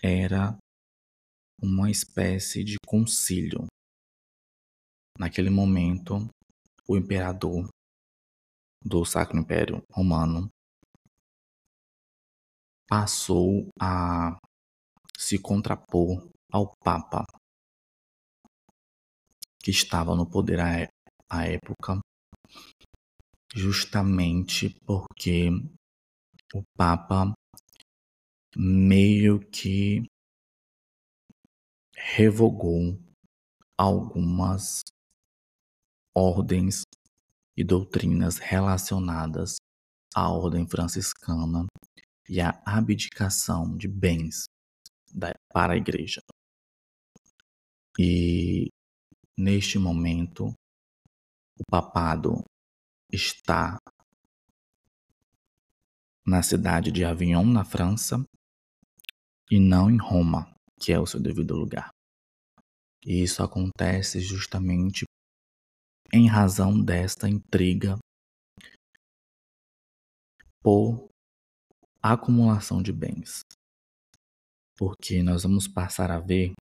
era 0.00 0.56
uma 1.60 1.90
espécie 1.90 2.62
de 2.62 2.76
concílio. 2.86 3.66
Naquele 5.18 5.50
momento, 5.50 6.28
o 6.88 6.96
imperador 6.96 7.68
do 8.82 9.04
Sacro 9.04 9.36
Império 9.36 9.82
Romano, 9.92 10.48
passou 12.88 13.68
a 13.80 14.38
se 15.18 15.40
contrapor 15.40 16.30
ao 16.52 16.72
Papa, 16.84 17.24
que 19.58 19.72
estava 19.72 20.14
no 20.14 20.28
poder 20.28 20.60
à 21.28 21.46
época, 21.46 22.00
justamente 23.54 24.70
porque 24.86 25.48
o 26.54 26.62
Papa 26.76 27.32
meio 28.56 29.40
que 29.50 30.02
revogou 31.96 32.98
algumas 33.78 34.82
ordens 36.14 36.82
e 37.56 37.64
doutrinas 37.64 38.38
relacionadas 38.38 39.56
à 40.14 40.28
ordem 40.28 40.66
franciscana 40.66 41.66
e 42.28 42.40
à 42.40 42.60
abdicação 42.64 43.76
de 43.76 43.88
bens 43.88 44.44
para 45.52 45.74
a 45.74 45.76
igreja. 45.76 46.22
E 47.98 48.68
neste 49.36 49.78
momento, 49.78 50.52
o 51.58 51.64
papado 51.70 52.42
está 53.12 53.78
na 56.26 56.42
cidade 56.42 56.92
de 56.92 57.04
Avignon, 57.04 57.44
na 57.44 57.64
França, 57.64 58.24
e 59.50 59.58
não 59.58 59.90
em 59.90 59.98
Roma, 59.98 60.54
que 60.80 60.92
é 60.92 60.98
o 60.98 61.06
seu 61.06 61.20
devido 61.20 61.56
lugar. 61.56 61.90
E 63.04 63.22
isso 63.22 63.42
acontece 63.42 64.20
justamente 64.20 65.04
em 66.12 66.28
razão 66.28 66.80
desta 66.80 67.28
intriga 67.28 67.98
por 70.62 71.08
acumulação 72.02 72.82
de 72.82 72.92
bens. 72.92 73.42
Porque 74.76 75.22
nós 75.22 75.42
vamos 75.42 75.66
passar 75.66 76.10
a 76.10 76.20
ver 76.20 76.52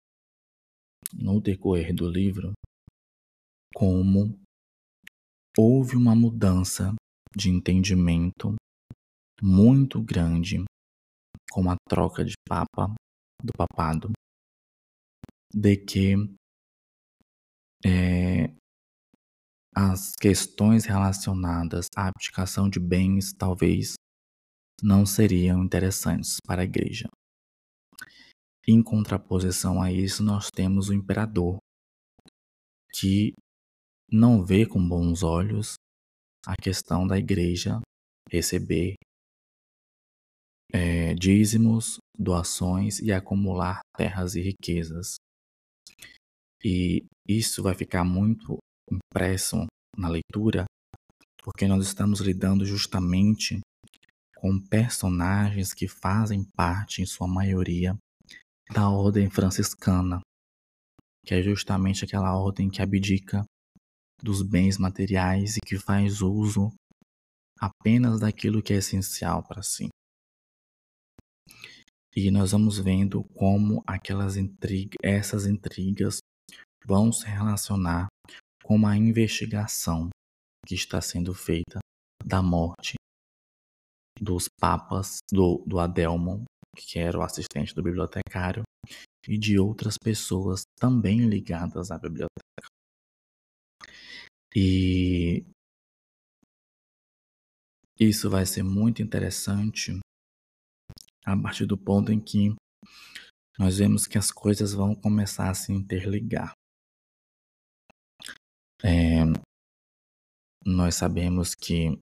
no 1.14 1.40
decorrer 1.40 1.94
do 1.94 2.10
livro 2.10 2.54
como 3.74 4.40
houve 5.62 5.98
uma 5.98 6.15
mudança 6.15 6.95
de 7.36 7.50
entendimento 7.50 8.56
muito 9.41 10.02
grande 10.02 10.63
com 11.52 11.69
a 11.69 11.76
troca 11.89 12.24
de 12.24 12.34
papa 12.48 12.95
do 13.43 13.52
papado 13.58 14.10
de 15.54 15.76
que 15.76 16.13
é, 17.86 18.56
as 19.76 20.13
questões 20.15 20.86
relacionadas 20.86 21.88
à 21.93 22.08
abdicação 22.08 22.69
de 22.69 22.80
bens 22.80 23.34
talvez 23.34 23.95
não 24.82 25.06
seriam 25.06 25.62
interessantes 25.62 26.38
para 26.48 26.62
a 26.62 26.65
igreja. 26.65 27.10
Em 28.65 28.82
contraposição 28.82 29.82
a 29.82 29.91
isso, 29.91 30.24
nós 30.24 30.48
temos 30.50 30.88
o 30.88 30.93
imperador, 30.93 31.58
que 32.93 33.34
não 34.12 34.43
vê 34.43 34.65
com 34.65 34.86
bons 34.88 35.24
olhos 35.24 35.76
a 36.45 36.56
questão 36.56 37.06
da 37.06 37.17
igreja 37.17 37.80
receber 38.30 38.95
é, 40.72 41.13
dízimos, 41.15 41.98
doações 42.17 43.00
e 43.00 43.12
acumular 43.12 43.82
terras 43.95 44.36
e 44.36 44.41
riquezas. 44.41 45.15
E 46.63 47.06
isso 47.28 47.63
vai 47.63 47.74
ficar 47.74 48.04
muito 48.04 48.58
impresso 48.91 49.65
na 49.98 50.10
leitura, 50.10 50.65
porque 51.43 51.67
nós 51.67 51.86
estamos 51.86 52.19
lidando 52.19 52.65
justamente 52.65 53.60
com 54.36 54.60
personagens 54.60 55.74
que 55.74 55.88
fazem 55.88 56.43
parte, 56.56 57.02
em 57.02 57.06
sua 57.06 57.28
maioria, 57.28 57.98
da 58.72 58.89
ordem 58.89 59.30
franciscana, 59.30 60.22
que 61.26 61.34
é 61.34 61.41
justamente 61.41 62.06
aquela 62.06 62.38
ordem 62.38 62.69
que 62.69 62.82
abdica 62.82 63.43
dos 64.22 64.42
bens 64.42 64.78
materiais 64.78 65.58
e 65.58 65.60
que 65.60 65.78
faz 65.78 66.22
uso 66.22 66.72
apenas 67.60 68.20
daquilo 68.20 68.62
que 68.62 68.74
é 68.74 68.78
essencial 68.78 69.44
para 69.44 69.62
si. 69.62 69.90
E 72.16 72.32
nós 72.32 72.52
vamos 72.52 72.80
vendo 72.80 73.24
como 73.36 73.84
aquelas 73.86 74.36
intrigas, 74.36 74.98
essas 75.04 75.46
intrigas 75.46 76.20
vão 76.86 77.12
se 77.12 77.26
relacionar 77.26 78.08
com 78.64 78.86
a 78.86 78.98
investigação 78.98 80.10
que 80.66 80.76
está 80.76 81.02
sendo 81.02 81.34
feita 81.34 81.80
da 82.26 82.42
morte 82.42 82.96
dos 84.20 84.48
papas, 84.60 85.20
do, 85.32 85.64
do 85.66 85.80
Adelmo, 85.80 86.44
que 86.76 87.00
era 87.00 87.18
o 87.18 87.22
assistente 87.22 87.74
do 87.74 87.82
bibliotecário, 87.82 88.64
e 89.28 89.38
de 89.38 89.60
outras 89.60 89.98
pessoas 89.98 90.64
também 90.80 91.28
ligadas 91.28 91.92
à 91.92 91.98
biblioteca. 91.98 92.69
E 94.56 95.46
isso 98.00 98.30
vai 98.30 98.46
ser 98.46 98.64
muito 98.64 99.02
interessante 99.02 100.00
a 101.26 101.38
partir 101.38 101.66
do 101.66 101.78
ponto 101.78 102.12
em 102.12 102.20
que 102.20 102.56
nós 103.60 103.78
vemos 103.78 104.08
que 104.08 104.18
as 104.18 104.32
coisas 104.32 104.74
vão 104.74 104.96
começar 104.96 105.50
a 105.50 105.54
se 105.54 105.72
interligar. 105.72 106.54
É, 108.82 109.26
nós 110.66 110.96
sabemos 110.96 111.54
que 111.54 112.00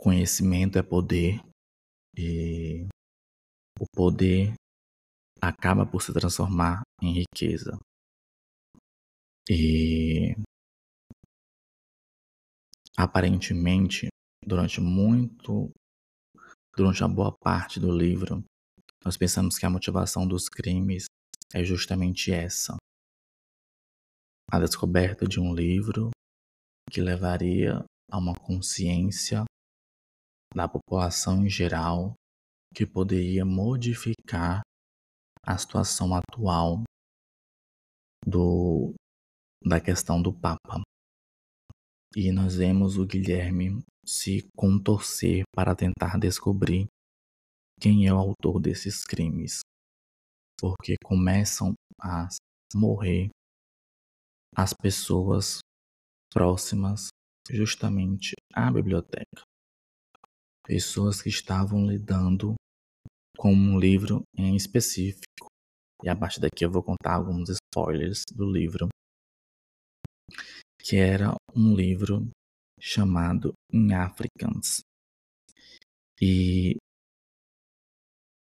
conhecimento 0.00 0.78
é 0.78 0.82
poder 0.82 1.40
e 2.16 2.86
o 3.80 3.86
poder 3.94 4.52
acaba 5.40 5.86
por 5.86 6.02
se 6.02 6.12
transformar 6.12 6.82
em 7.00 7.14
riqueza. 7.14 7.78
E 9.50 10.34
aparentemente, 12.96 14.08
durante 14.44 14.80
muito, 14.80 15.70
durante 16.76 17.02
a 17.02 17.08
boa 17.08 17.32
parte 17.32 17.80
do 17.80 17.90
livro, 17.90 18.44
nós 19.04 19.16
pensamos 19.16 19.58
que 19.58 19.66
a 19.66 19.70
motivação 19.70 20.26
dos 20.26 20.48
crimes 20.48 21.06
é 21.52 21.64
justamente 21.64 22.30
essa: 22.30 22.76
a 24.50 24.60
descoberta 24.60 25.26
de 25.26 25.40
um 25.40 25.52
livro 25.52 26.10
que 26.90 27.00
levaria 27.00 27.84
a 28.10 28.18
uma 28.18 28.34
consciência 28.34 29.44
da 30.54 30.68
população 30.68 31.44
em 31.44 31.48
geral 31.48 32.14
que 32.74 32.86
poderia 32.86 33.44
modificar 33.44 34.62
a 35.44 35.58
situação 35.58 36.14
atual 36.14 36.82
do, 38.24 38.94
da 39.64 39.80
questão 39.80 40.20
do 40.20 40.32
Papa. 40.32 40.82
E 42.14 42.30
nós 42.30 42.56
vemos 42.56 42.98
o 42.98 43.06
Guilherme 43.06 43.82
se 44.04 44.46
contorcer 44.56 45.44
para 45.54 45.74
tentar 45.74 46.18
descobrir 46.18 46.86
quem 47.80 48.06
é 48.06 48.12
o 48.12 48.18
autor 48.18 48.60
desses 48.60 49.04
crimes, 49.04 49.60
porque 50.60 50.96
começam 51.02 51.74
a 52.00 52.28
morrer 52.74 53.30
as 54.56 54.72
pessoas 54.74 55.58
próximas 56.32 57.08
justamente 57.50 58.34
à 58.52 58.70
biblioteca. 58.70 59.42
Pessoas 60.64 61.20
que 61.20 61.28
estavam 61.28 61.86
lidando 61.86 62.54
com 63.36 63.52
um 63.52 63.78
livro 63.78 64.22
em 64.36 64.54
específico. 64.54 65.46
E 66.04 66.08
a 66.08 66.16
partir 66.16 66.40
daqui 66.40 66.64
eu 66.64 66.70
vou 66.70 66.82
contar 66.82 67.14
alguns 67.14 67.48
spoilers 67.48 68.22
do 68.32 68.50
livro, 68.50 68.88
que 70.78 70.96
era 70.96 71.34
um 71.54 71.74
livro 71.74 72.28
chamado 72.80 73.52
In 73.72 73.92
Africans. 73.92 74.82
E 76.20 76.76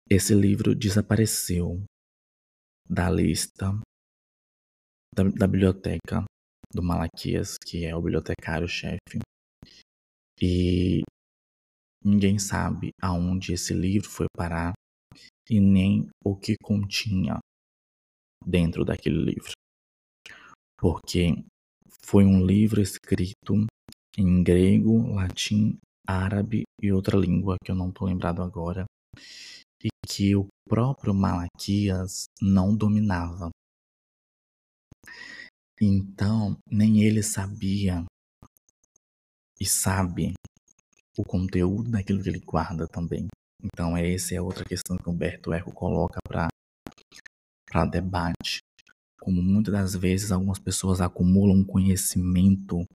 esse 0.09 0.33
livro 0.33 0.75
desapareceu 0.75 1.83
da 2.89 3.09
lista 3.09 3.71
da, 5.13 5.23
da 5.23 5.47
biblioteca 5.47 6.23
do 6.73 6.83
Malaquias, 6.83 7.57
que 7.57 7.85
é 7.85 7.95
o 7.95 8.01
bibliotecário-chefe. 8.01 9.19
E 10.39 11.01
ninguém 12.03 12.37
sabe 12.37 12.91
aonde 13.01 13.53
esse 13.53 13.73
livro 13.73 14.09
foi 14.09 14.27
parar 14.35 14.73
e 15.49 15.59
nem 15.59 16.07
o 16.23 16.37
que 16.37 16.55
continha 16.61 17.39
dentro 18.45 18.85
daquele 18.85 19.23
livro. 19.23 19.51
Porque 20.79 21.33
foi 22.03 22.25
um 22.25 22.45
livro 22.45 22.81
escrito 22.81 23.65
em 24.17 24.43
grego, 24.43 25.13
latim, 25.13 25.77
árabe 26.07 26.63
e 26.81 26.91
outra 26.91 27.17
língua 27.17 27.57
que 27.63 27.71
eu 27.71 27.75
não 27.75 27.89
estou 27.89 28.07
lembrado 28.07 28.41
agora, 28.41 28.85
e 29.83 29.89
que 30.07 30.35
o 30.35 30.47
próprio 30.67 31.13
Malaquias 31.13 32.25
não 32.41 32.75
dominava. 32.75 33.49
Então, 35.79 36.57
nem 36.69 37.03
ele 37.03 37.21
sabia 37.21 38.03
e 39.59 39.65
sabe 39.65 40.33
o 41.17 41.23
conteúdo 41.23 41.91
daquilo 41.91 42.21
que 42.21 42.29
ele 42.29 42.39
guarda 42.39 42.87
também. 42.87 43.27
Então, 43.63 43.95
essa 43.95 44.35
é 44.35 44.41
outra 44.41 44.63
questão 44.65 44.97
que 44.97 45.09
Humberto 45.09 45.53
Eco 45.53 45.71
coloca 45.71 46.19
para 46.27 47.85
debate. 47.85 48.59
Como 49.27 49.41
muitas 49.41 49.73
das 49.73 49.93
vezes 49.93 50.31
algumas 50.31 50.57
pessoas 50.57 51.01
acumulam 51.01 51.61
conhecimento 51.61 52.85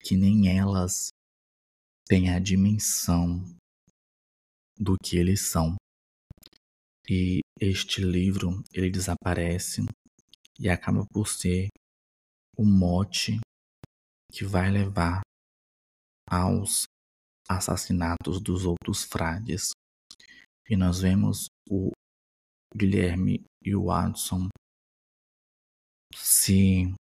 que 0.00 0.16
nem 0.16 0.48
elas 0.48 1.10
têm 2.08 2.30
a 2.30 2.38
dimensão 2.38 3.44
do 4.78 4.96
que 4.96 5.18
eles 5.18 5.42
são. 5.42 5.76
E 7.06 7.40
este 7.60 8.00
livro, 8.00 8.64
ele 8.72 8.90
desaparece 8.90 9.82
e 10.58 10.70
acaba 10.70 11.04
por 11.12 11.28
ser 11.28 11.68
o 12.56 12.64
mote 12.64 13.38
que 14.32 14.46
vai 14.46 14.70
levar 14.70 15.20
aos 16.26 16.84
assassinatos 17.46 18.40
dos 18.40 18.64
outros 18.64 19.04
frades. 19.04 19.72
E 20.66 20.78
nós 20.78 21.00
vemos 21.00 21.48
o 21.68 21.90
Guilherme 22.74 23.44
e 23.62 23.76
o 23.76 23.84
Watson 23.88 24.48
se 26.14 26.94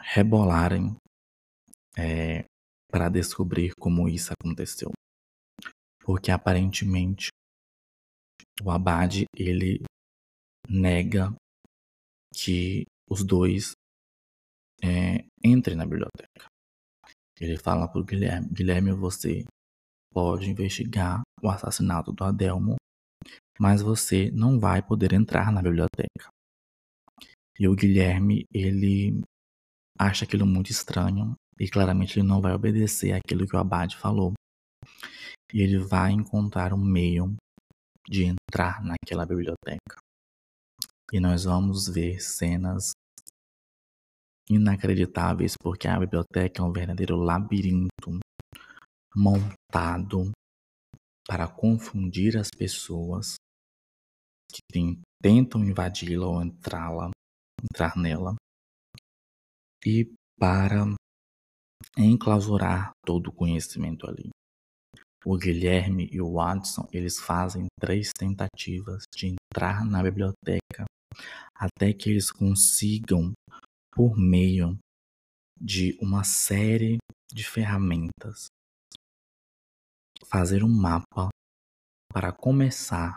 rebolarem 0.00 0.96
é, 1.96 2.44
para 2.90 3.08
descobrir 3.08 3.72
como 3.78 4.08
isso 4.08 4.32
aconteceu. 4.32 4.90
Porque 6.00 6.30
aparentemente 6.30 7.28
o 8.62 8.70
Abade 8.70 9.24
ele 9.36 9.82
nega 10.68 11.34
que 12.34 12.84
os 13.08 13.24
dois 13.24 13.72
é, 14.82 15.24
entrem 15.44 15.76
na 15.76 15.84
biblioteca. 15.84 16.46
Ele 17.40 17.56
fala 17.58 17.88
para 17.88 18.00
o 18.00 18.04
Guilherme: 18.04 18.48
Guilherme, 18.48 18.92
você 18.92 19.44
pode 20.12 20.50
investigar 20.50 21.22
o 21.42 21.48
assassinato 21.48 22.12
do 22.12 22.24
Adelmo, 22.24 22.76
mas 23.58 23.82
você 23.82 24.30
não 24.30 24.58
vai 24.58 24.82
poder 24.82 25.12
entrar 25.12 25.52
na 25.52 25.62
biblioteca. 25.62 26.28
E 27.58 27.66
o 27.66 27.74
Guilherme, 27.74 28.46
ele 28.52 29.20
acha 29.98 30.24
aquilo 30.24 30.46
muito 30.46 30.70
estranho 30.70 31.34
e 31.58 31.68
claramente 31.68 32.18
ele 32.18 32.28
não 32.28 32.40
vai 32.40 32.52
obedecer 32.52 33.12
aquilo 33.12 33.46
que 33.46 33.56
o 33.56 33.58
Abade 33.58 33.96
falou. 33.96 34.32
E 35.52 35.60
ele 35.60 35.78
vai 35.78 36.12
encontrar 36.12 36.72
um 36.72 36.84
meio 36.84 37.34
de 38.08 38.24
entrar 38.24 38.82
naquela 38.82 39.26
biblioteca. 39.26 39.96
E 41.12 41.18
nós 41.18 41.44
vamos 41.44 41.88
ver 41.88 42.20
cenas 42.20 42.92
inacreditáveis, 44.48 45.54
porque 45.60 45.88
a 45.88 45.98
biblioteca 45.98 46.62
é 46.62 46.64
um 46.64 46.72
verdadeiro 46.72 47.16
labirinto 47.16 48.20
montado 49.14 50.30
para 51.26 51.48
confundir 51.48 52.36
as 52.36 52.48
pessoas 52.50 53.34
que 54.50 54.62
tentam 55.22 55.64
invadi-la 55.64 56.26
ou 56.26 56.42
entrá-la, 56.42 57.10
entrar 57.62 57.96
nela, 57.96 58.34
e 59.84 60.12
para 60.38 60.84
enclausurar 61.96 62.90
todo 63.04 63.28
o 63.28 63.32
conhecimento 63.32 64.08
ali. 64.08 64.28
O 65.24 65.36
Guilherme 65.36 66.08
e 66.12 66.20
o 66.20 66.32
Watson, 66.34 66.88
eles 66.92 67.18
fazem 67.18 67.66
três 67.80 68.12
tentativas 68.16 69.02
de 69.14 69.34
entrar 69.34 69.84
na 69.84 70.02
biblioteca 70.02 70.84
até 71.54 71.92
que 71.92 72.10
eles 72.10 72.30
consigam, 72.30 73.32
por 73.92 74.16
meio 74.16 74.78
de 75.60 75.98
uma 76.00 76.22
série 76.22 76.98
de 77.32 77.44
ferramentas, 77.44 78.46
fazer 80.30 80.62
um 80.62 80.68
mapa 80.68 81.28
para 82.12 82.32
começar 82.32 83.16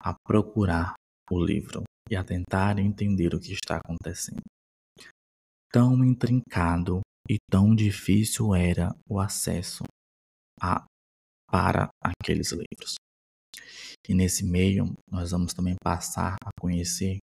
a 0.00 0.14
procurar 0.26 0.94
o 1.30 1.38
livro 1.38 1.84
e 2.10 2.16
a 2.16 2.24
tentar 2.24 2.78
entender 2.78 3.34
o 3.34 3.40
que 3.40 3.52
está 3.52 3.76
acontecendo. 3.76 4.42
Tão 5.70 6.04
intrincado 6.04 7.00
e 7.28 7.36
tão 7.50 7.74
difícil 7.74 8.54
era 8.54 8.94
o 9.08 9.18
acesso 9.18 9.84
a, 10.60 10.84
para 11.50 11.88
aqueles 12.02 12.52
livros. 12.52 12.96
E 14.08 14.14
nesse 14.14 14.44
meio, 14.44 14.92
nós 15.10 15.30
vamos 15.30 15.54
também 15.54 15.76
passar 15.82 16.36
a 16.44 16.50
conhecer 16.60 17.18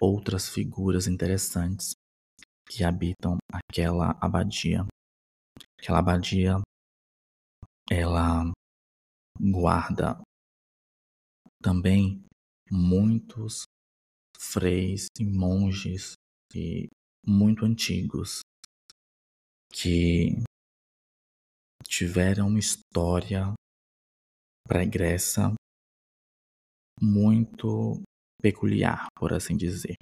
outras 0.00 0.48
figuras 0.48 1.06
interessantes 1.06 1.94
que 2.68 2.82
habitam 2.82 3.36
aquela 3.52 4.16
abadia. 4.20 4.86
Aquela 5.78 5.98
abadia, 5.98 6.56
ela 7.90 8.50
guarda 9.38 10.20
também 11.62 12.24
muitos 12.70 13.64
freis 14.40 15.06
e 15.18 15.24
monges 15.24 16.12
e 16.54 16.88
muito 17.26 17.64
antigos 17.64 18.40
que 19.72 20.42
tiveram 21.88 22.48
uma 22.48 22.58
história 22.58 23.52
pregressa 24.66 25.54
muito 27.00 28.02
peculiar, 28.40 29.06
por 29.16 29.32
assim 29.32 29.56
dizer. 29.56 29.96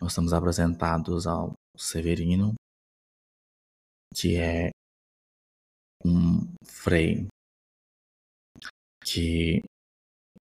Nós 0.00 0.12
estamos 0.12 0.32
apresentados 0.32 1.26
ao 1.26 1.52
Severino, 1.76 2.54
que 4.14 4.36
é 4.36 4.70
um 6.04 6.52
frei 6.66 7.26
que 9.02 9.62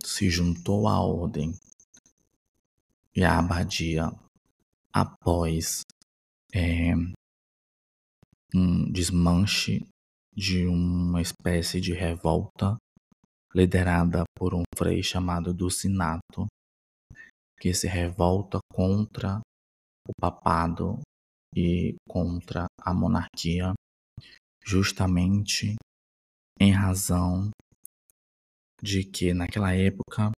se 0.04 0.30
juntou 0.30 0.88
à 0.88 1.00
ordem 1.00 1.54
e 3.16 3.24
à 3.24 3.38
abadia 3.38 4.12
após 4.92 5.82
é, 6.54 6.94
um 8.54 8.92
desmanche 8.92 9.86
de 10.36 10.66
uma 10.66 11.22
espécie 11.22 11.80
de 11.80 11.94
revolta 11.94 12.78
liderada 13.54 14.24
por 14.36 14.56
um 14.56 14.64
frei 14.76 15.04
chamado 15.04 15.54
Dulcinato, 15.54 16.48
que 17.60 17.74
se 17.74 17.88
revolta 17.88 18.60
contra 18.72 19.40
o 20.08 20.12
papado 20.20 21.00
e 21.56 21.96
contra 22.10 22.66
a 22.82 22.94
monarquia, 22.94 23.74
justamente 24.66 25.76
em 26.60 26.72
razão 26.72 27.52
de 28.82 29.04
que 29.04 29.34
naquela 29.34 29.74
época 29.74 30.32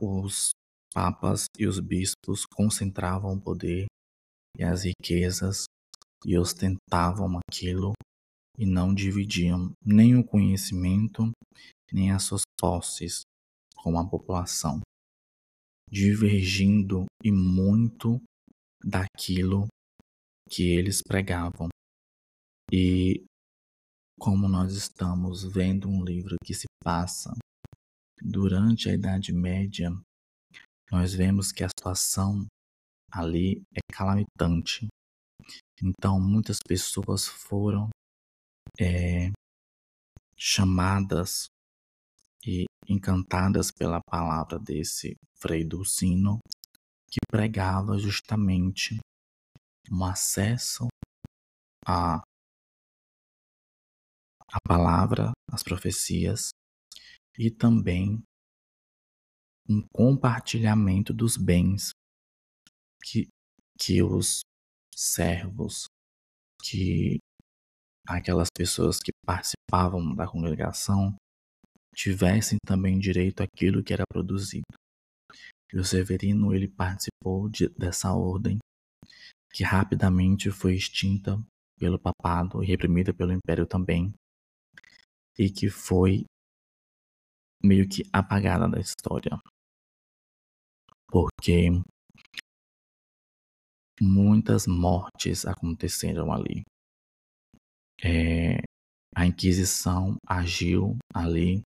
os 0.00 0.50
papas 0.96 1.44
e 1.58 1.66
os 1.66 1.78
bispos 1.78 2.46
concentravam 2.46 3.34
o 3.34 3.40
poder 3.40 3.84
e 4.56 4.64
as 4.64 4.84
riquezas 4.84 5.64
e 6.24 6.38
ostentavam 6.38 7.38
aquilo 7.46 7.92
e 8.58 8.64
não 8.64 8.94
dividiam 8.94 9.72
nem 9.84 10.16
o 10.16 10.24
conhecimento 10.24 11.30
nem 11.92 12.12
as 12.12 12.22
suas 12.24 12.42
posses 12.58 13.20
com 13.76 13.98
a 13.98 14.08
população, 14.08 14.80
divergindo 15.90 17.04
e 17.22 17.30
muito 17.30 18.18
daquilo 18.82 19.66
que 20.48 20.62
eles 20.62 21.02
pregavam. 21.06 21.68
E 22.72 23.22
como 24.18 24.48
nós 24.48 24.72
estamos 24.72 25.44
vendo 25.44 25.88
um 25.88 26.02
livro 26.02 26.36
que 26.42 26.54
se 26.54 26.64
passa 26.82 27.32
durante 28.20 28.88
a 28.88 28.94
Idade 28.94 29.32
Média, 29.32 29.90
nós 30.90 31.14
vemos 31.14 31.52
que 31.52 31.64
a 31.64 31.68
situação 31.68 32.46
ali 33.12 33.62
é 33.74 33.80
calamitante. 33.92 34.86
Então, 35.82 36.20
muitas 36.20 36.58
pessoas 36.66 37.26
foram 37.26 37.88
é, 38.78 39.30
chamadas 40.36 41.46
e 42.44 42.64
encantadas 42.88 43.70
pela 43.70 44.00
palavra 44.08 44.58
desse 44.58 45.16
Frei 45.40 45.64
Dulcino, 45.64 46.38
que 47.08 47.18
pregava 47.30 47.98
justamente 47.98 48.98
um 49.90 50.04
acesso 50.04 50.86
à, 51.86 52.16
à 54.48 54.58
palavra, 54.66 55.32
às 55.50 55.62
profecias 55.62 56.50
e 57.38 57.50
também 57.50 58.22
um 59.68 59.82
compartilhamento 59.92 61.12
dos 61.12 61.36
bens 61.36 61.90
que, 63.02 63.28
que 63.78 64.02
os 64.02 64.40
servos, 64.94 65.86
que 66.62 67.18
aquelas 68.06 68.48
pessoas 68.54 68.98
que 68.98 69.12
participavam 69.24 70.14
da 70.14 70.26
congregação 70.26 71.14
tivessem 71.94 72.58
também 72.64 72.98
direito 72.98 73.42
àquilo 73.42 73.82
que 73.82 73.92
era 73.92 74.04
produzido. 74.08 74.66
E 75.72 75.78
o 75.78 75.84
Severino 75.84 76.54
ele 76.54 76.68
participou 76.68 77.48
de, 77.48 77.68
dessa 77.70 78.12
ordem 78.12 78.58
que 79.52 79.64
rapidamente 79.64 80.50
foi 80.50 80.74
extinta 80.74 81.42
pelo 81.78 81.98
papado 81.98 82.62
e 82.62 82.66
reprimida 82.66 83.12
pelo 83.12 83.32
império 83.32 83.66
também, 83.66 84.12
e 85.38 85.50
que 85.50 85.68
foi 85.68 86.24
meio 87.62 87.88
que 87.88 88.02
apagada 88.12 88.68
da 88.68 88.78
história. 88.78 89.40
Porque 91.08 91.70
muitas 94.00 94.66
mortes 94.66 95.46
aconteceram 95.46 96.32
ali. 96.32 96.62
É, 98.02 98.58
a 99.14 99.26
Inquisição 99.26 100.16
agiu 100.26 100.96
ali 101.14 101.62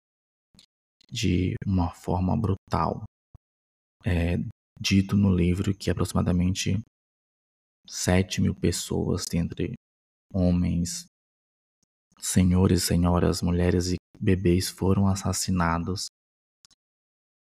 de 1.09 1.55
uma 1.65 1.89
forma 1.93 2.37
brutal. 2.37 3.03
É 4.05 4.37
dito 4.79 5.17
no 5.17 5.35
livro 5.35 5.75
que 5.75 5.89
aproximadamente 5.89 6.79
7 7.87 8.41
mil 8.41 8.53
pessoas, 8.53 9.25
entre 9.33 9.73
homens, 10.31 11.07
senhores, 12.19 12.83
senhoras, 12.83 13.41
mulheres 13.41 13.91
e 13.91 13.95
bebês, 14.19 14.69
foram 14.69 15.07
assassinados 15.07 16.07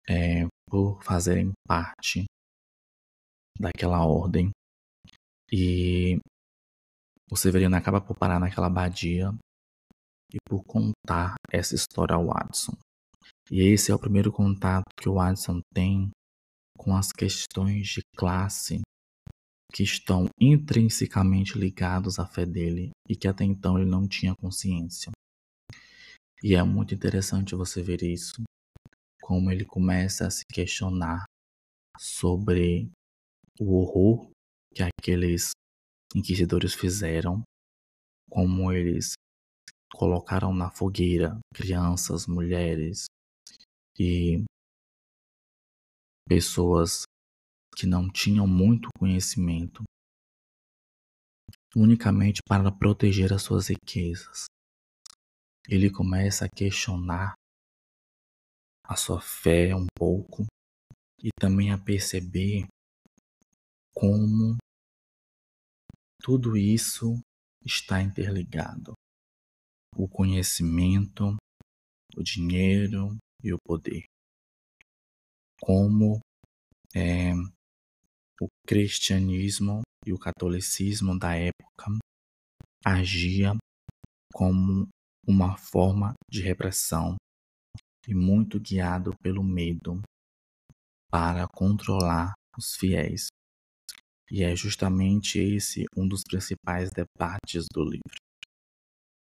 é, 0.08 0.46
por 0.68 1.02
fazerem 1.02 1.52
parte 1.66 2.24
daquela 3.58 4.04
ordem. 4.04 4.50
E 5.50 6.18
o 7.30 7.36
Severino 7.36 7.76
acaba 7.76 8.00
por 8.00 8.16
parar 8.16 8.40
naquela 8.40 8.66
abadia 8.66 9.32
e 10.32 10.38
por 10.48 10.64
contar 10.64 11.34
essa 11.50 11.74
história 11.74 12.14
ao 12.14 12.26
Watson. 12.26 12.72
E 13.50 13.60
esse 13.60 13.90
é 13.90 13.94
o 13.94 13.98
primeiro 13.98 14.32
contato 14.32 14.84
que 14.96 15.08
o 15.08 15.14
Watson 15.14 15.60
tem 15.74 16.10
com 16.76 16.96
as 16.96 17.12
questões 17.12 17.88
de 17.88 18.00
classe 18.16 18.80
que 19.72 19.82
estão 19.82 20.28
intrinsecamente 20.40 21.58
ligados 21.58 22.18
à 22.18 22.26
fé 22.26 22.44
dele 22.44 22.90
e 23.08 23.16
que 23.16 23.28
até 23.28 23.44
então 23.44 23.78
ele 23.78 23.88
não 23.88 24.06
tinha 24.06 24.34
consciência. 24.34 25.10
E 26.42 26.54
é 26.54 26.62
muito 26.62 26.94
interessante 26.94 27.54
você 27.54 27.82
ver 27.82 28.02
isso, 28.02 28.42
como 29.22 29.50
ele 29.50 29.64
começa 29.64 30.26
a 30.26 30.30
se 30.30 30.42
questionar 30.52 31.24
sobre 31.96 32.90
o 33.60 33.76
horror 33.76 34.28
que 34.74 34.82
aqueles 34.82 35.52
inquisidores 36.14 36.74
fizeram, 36.74 37.42
como 38.28 38.72
eles 38.72 39.12
colocaram 39.94 40.52
na 40.52 40.70
fogueira 40.70 41.38
crianças, 41.54 42.26
mulheres 42.26 43.06
e 43.98 44.42
pessoas 46.28 47.04
que 47.76 47.86
não 47.86 48.10
tinham 48.10 48.46
muito 48.46 48.88
conhecimento, 48.98 49.82
unicamente 51.76 52.40
para 52.48 52.72
proteger 52.72 53.32
as 53.32 53.42
suas 53.42 53.68
riquezas. 53.68 54.46
Ele 55.68 55.90
começa 55.90 56.46
a 56.46 56.48
questionar 56.48 57.34
a 58.84 58.96
sua 58.96 59.20
fé 59.20 59.74
um 59.74 59.86
pouco 59.96 60.44
e 61.22 61.28
também 61.38 61.70
a 61.70 61.78
perceber 61.78 62.66
como 63.94 64.56
tudo 66.20 66.56
isso 66.56 67.20
está 67.64 68.02
interligado. 68.02 68.92
O 69.96 70.08
conhecimento, 70.08 71.36
o 72.16 72.22
dinheiro 72.22 73.16
e 73.42 73.52
o 73.52 73.58
poder. 73.64 74.04
Como 75.60 76.20
é, 76.94 77.32
o 78.40 78.48
cristianismo 78.66 79.82
e 80.04 80.12
o 80.12 80.18
catolicismo 80.18 81.18
da 81.18 81.36
época 81.36 81.98
agia 82.84 83.52
como 84.32 84.88
uma 85.26 85.56
forma 85.56 86.14
de 86.28 86.42
repressão 86.42 87.16
e 88.06 88.14
muito 88.14 88.58
guiado 88.58 89.16
pelo 89.22 89.42
medo 89.42 90.00
para 91.10 91.46
controlar 91.48 92.32
os 92.56 92.74
fiéis. 92.76 93.28
E 94.30 94.42
é 94.42 94.56
justamente 94.56 95.38
esse 95.38 95.84
um 95.96 96.08
dos 96.08 96.22
principais 96.22 96.90
debates 96.90 97.66
do 97.72 97.84
livro. 97.84 98.16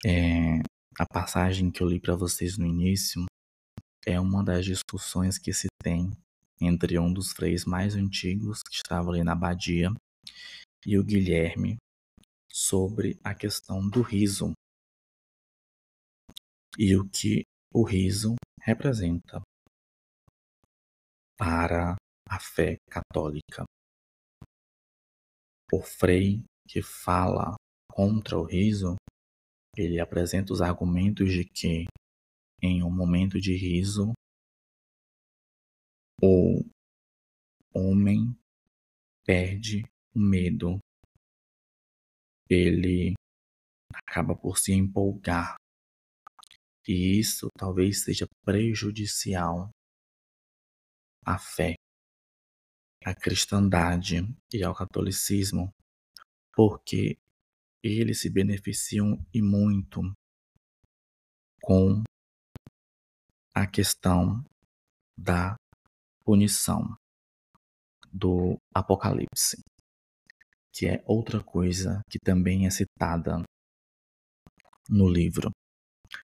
É, 0.05 0.59
a 0.97 1.05
passagem 1.11 1.71
que 1.71 1.81
eu 1.81 1.87
li 1.87 1.99
para 1.99 2.15
vocês 2.15 2.57
no 2.57 2.65
início 2.65 3.25
é 4.05 4.19
uma 4.19 4.43
das 4.43 4.65
discussões 4.65 5.37
que 5.37 5.51
se 5.51 5.67
tem 5.81 6.11
entre 6.61 6.99
um 6.99 7.11
dos 7.11 7.31
freis 7.31 7.65
mais 7.65 7.95
antigos 7.95 8.61
que 8.61 8.75
estava 8.75 9.09
ali 9.09 9.23
na 9.23 9.33
abadia 9.33 9.91
e 10.85 10.97
o 10.97 11.03
Guilherme 11.03 11.77
sobre 12.51 13.19
a 13.23 13.33
questão 13.33 13.87
do 13.89 14.01
riso 14.01 14.53
e 16.77 16.95
o 16.95 17.07
que 17.09 17.43
o 17.73 17.83
riso 17.83 18.35
representa 18.69 19.41
para 21.35 21.95
a 22.29 22.39
fé 22.39 22.77
católica. 22.87 23.63
O 25.73 25.81
frei 25.81 26.43
que 26.67 26.79
fala 26.83 27.55
contra 27.91 28.37
o 28.37 28.43
riso, 28.43 28.95
ele 29.75 29.99
apresenta 29.99 30.53
os 30.53 30.61
argumentos 30.61 31.31
de 31.31 31.45
que 31.45 31.85
em 32.61 32.83
um 32.83 32.91
momento 32.91 33.41
de 33.41 33.55
riso 33.55 34.13
o 36.21 36.63
homem 37.73 38.37
perde 39.25 39.81
o 40.13 40.19
medo. 40.19 40.77
Ele 42.47 43.13
acaba 43.95 44.35
por 44.35 44.59
se 44.59 44.73
empolgar. 44.73 45.55
E 46.87 47.19
isso 47.19 47.49
talvez 47.57 48.03
seja 48.03 48.27
prejudicial 48.43 49.69
à 51.25 51.37
fé, 51.37 51.75
à 53.05 53.13
cristandade 53.13 54.17
e 54.53 54.63
ao 54.63 54.73
catolicismo, 54.73 55.71
porque 56.53 57.17
eles 57.83 58.21
se 58.21 58.29
beneficiam 58.29 59.23
e 59.33 59.41
muito 59.41 60.01
com 61.61 62.03
a 63.53 63.67
questão 63.67 64.43
da 65.17 65.55
punição 66.23 66.95
do 68.11 68.57
Apocalipse, 68.73 69.61
que 70.73 70.87
é 70.87 71.03
outra 71.05 71.43
coisa 71.43 72.01
que 72.09 72.19
também 72.19 72.65
é 72.65 72.69
citada 72.69 73.43
no 74.89 75.07
livro. 75.07 75.51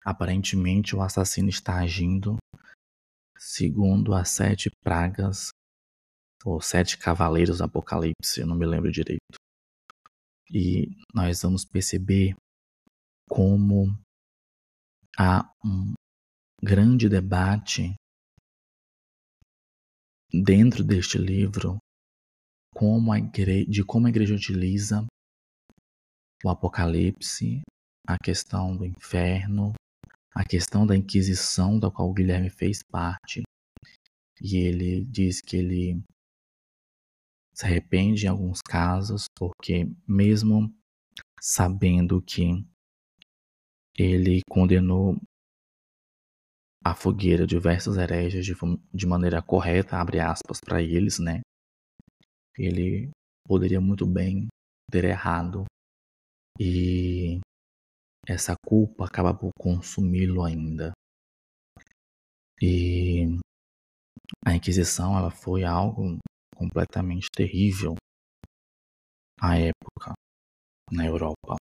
Aparentemente, 0.06 0.96
o 0.96 1.02
assassino 1.02 1.50
está 1.50 1.80
agindo 1.80 2.38
segundo 3.38 4.14
as 4.14 4.30
sete 4.30 4.70
pragas 4.84 5.50
ou 6.46 6.62
sete 6.62 6.98
cavaleiros 6.98 7.60
do 7.60 7.64
Apocalipse, 7.64 8.40
eu 8.40 8.48
não 8.48 8.56
me 8.56 8.66
lembro 8.66 8.92
direito. 8.92 9.38
E 10.52 10.90
nós 11.14 11.42
vamos 11.42 11.66
perceber 11.66 12.36
como 13.30 13.98
há 15.18 15.50
um 15.64 15.94
grande 16.62 17.08
debate 17.10 17.96
dentro 20.32 20.84
deste 20.84 21.18
livro 21.18 21.78
como 22.74 23.16
igreja, 23.16 23.70
de 23.70 23.84
como 23.84 24.08
a 24.08 24.10
igreja 24.10 24.36
utiliza 24.36 25.06
o 26.44 26.50
Apocalipse, 26.50 27.62
a 28.08 28.18
questão 28.18 28.76
do 28.76 28.86
inferno, 28.86 29.74
a 30.36 30.44
questão 30.44 30.86
da 30.86 30.96
Inquisição, 30.96 31.80
da 31.80 31.92
qual 31.92 32.10
o 32.10 32.14
Guilherme 32.14 32.50
fez 32.50 32.82
parte. 32.84 33.44
E 34.42 34.58
ele 34.58 35.06
diz 35.06 35.42
que 35.42 35.58
ele 35.58 36.04
se 37.54 37.66
arrepende 37.66 38.26
em 38.26 38.30
alguns 38.30 38.62
casos, 38.62 39.26
porque 39.38 39.86
mesmo 40.08 40.74
sabendo 41.40 42.22
que 42.22 42.66
ele 43.98 44.42
condenou 44.50 45.16
a 46.84 46.96
fogueira 46.96 47.46
diversos 47.46 47.96
hereges 47.96 48.46
de, 48.46 48.54
de 48.94 49.06
maneira 49.06 49.42
correta, 49.42 49.98
abre 49.98 50.20
aspas 50.20 50.60
para 50.60 50.82
eles, 50.82 51.20
né? 51.20 51.42
Ele 52.58 53.10
poderia 53.48 53.80
muito 53.80 54.06
bem 54.06 54.48
ter 54.92 55.06
errado 55.06 55.66
e 56.60 57.40
essa 58.28 58.56
culpa 58.66 59.06
acaba 59.06 59.34
por 59.34 59.52
consumi-lo 59.60 60.44
ainda. 60.44 60.94
E 62.62 63.38
a 64.46 64.56
Inquisição 64.56 65.18
ela 65.18 65.32
foi 65.32 65.64
algo 65.64 66.18
completamente 66.56 67.28
terrível 67.36 67.96
à 69.42 69.58
época 69.58 70.14
na 70.92 71.06
Europa. 71.06 71.56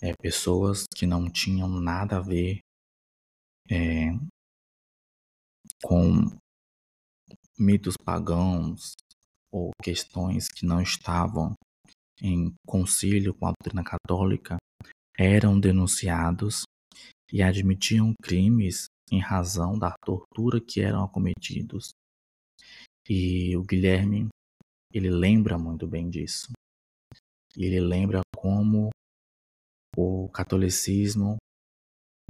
É, 0.00 0.12
pessoas 0.20 0.84
que 0.94 1.06
não 1.06 1.30
tinham 1.30 1.68
nada 1.68 2.18
a 2.18 2.20
ver 2.20 2.60
é, 3.70 4.10
com 5.82 6.38
mitos 7.58 7.96
pagãos 7.96 8.94
ou 9.52 9.70
questões 9.82 10.48
que 10.48 10.66
não 10.66 10.80
estavam 10.80 11.54
em 12.20 12.54
concílio 12.66 13.34
com 13.34 13.46
a 13.46 13.52
doutrina 13.52 13.82
católica 13.82 14.56
eram 15.18 15.58
denunciados 15.58 16.64
e 17.32 17.42
admitiam 17.42 18.12
crimes 18.22 18.86
em 19.10 19.20
razão 19.20 19.78
da 19.78 19.94
tortura 20.04 20.60
que 20.60 20.80
eram 20.80 21.04
acometidos. 21.04 21.90
E 23.08 23.56
o 23.56 23.62
Guilherme, 23.62 24.28
ele 24.92 25.10
lembra 25.10 25.58
muito 25.58 25.86
bem 25.86 26.08
disso. 26.08 26.52
Ele 27.56 27.80
lembra 27.80 28.20
como 28.34 28.90
o 29.96 30.28
catolicismo 30.30 31.36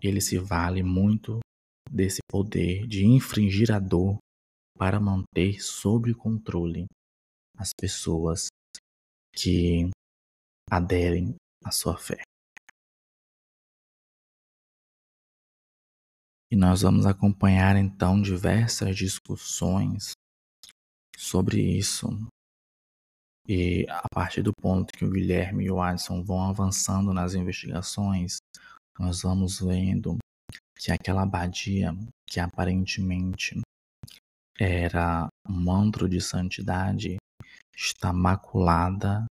ele 0.02 0.20
se 0.20 0.38
vale 0.38 0.82
muito 0.82 1.40
desse 1.90 2.18
poder 2.30 2.86
de 2.86 3.06
infringir 3.06 3.72
a 3.72 3.78
dor 3.78 4.18
para 4.76 5.00
manter 5.00 5.62
sob 5.62 6.12
controle 6.14 6.86
as 7.56 7.70
pessoas 7.78 8.48
que 9.34 9.88
aderem 10.70 11.34
à 11.64 11.70
sua 11.70 11.96
fé. 11.96 12.20
E 16.54 16.56
nós 16.56 16.82
vamos 16.82 17.04
acompanhar 17.04 17.74
então 17.74 18.22
diversas 18.22 18.96
discussões 18.96 20.12
sobre 21.16 21.60
isso. 21.60 22.06
E 23.48 23.84
a 23.90 24.08
partir 24.14 24.40
do 24.40 24.52
ponto 24.52 24.92
que 24.92 25.04
o 25.04 25.10
Guilherme 25.10 25.64
e 25.64 25.70
o 25.72 25.82
Adson 25.82 26.22
vão 26.22 26.48
avançando 26.48 27.12
nas 27.12 27.34
investigações, 27.34 28.36
nós 28.96 29.22
vamos 29.22 29.58
vendo 29.58 30.16
que 30.78 30.92
aquela 30.92 31.22
abadia, 31.22 31.92
que 32.24 32.38
aparentemente 32.38 33.60
era 34.56 35.26
um 35.48 35.60
manto 35.60 36.08
de 36.08 36.20
santidade, 36.20 37.16
está 37.76 38.12
maculada 38.12 39.24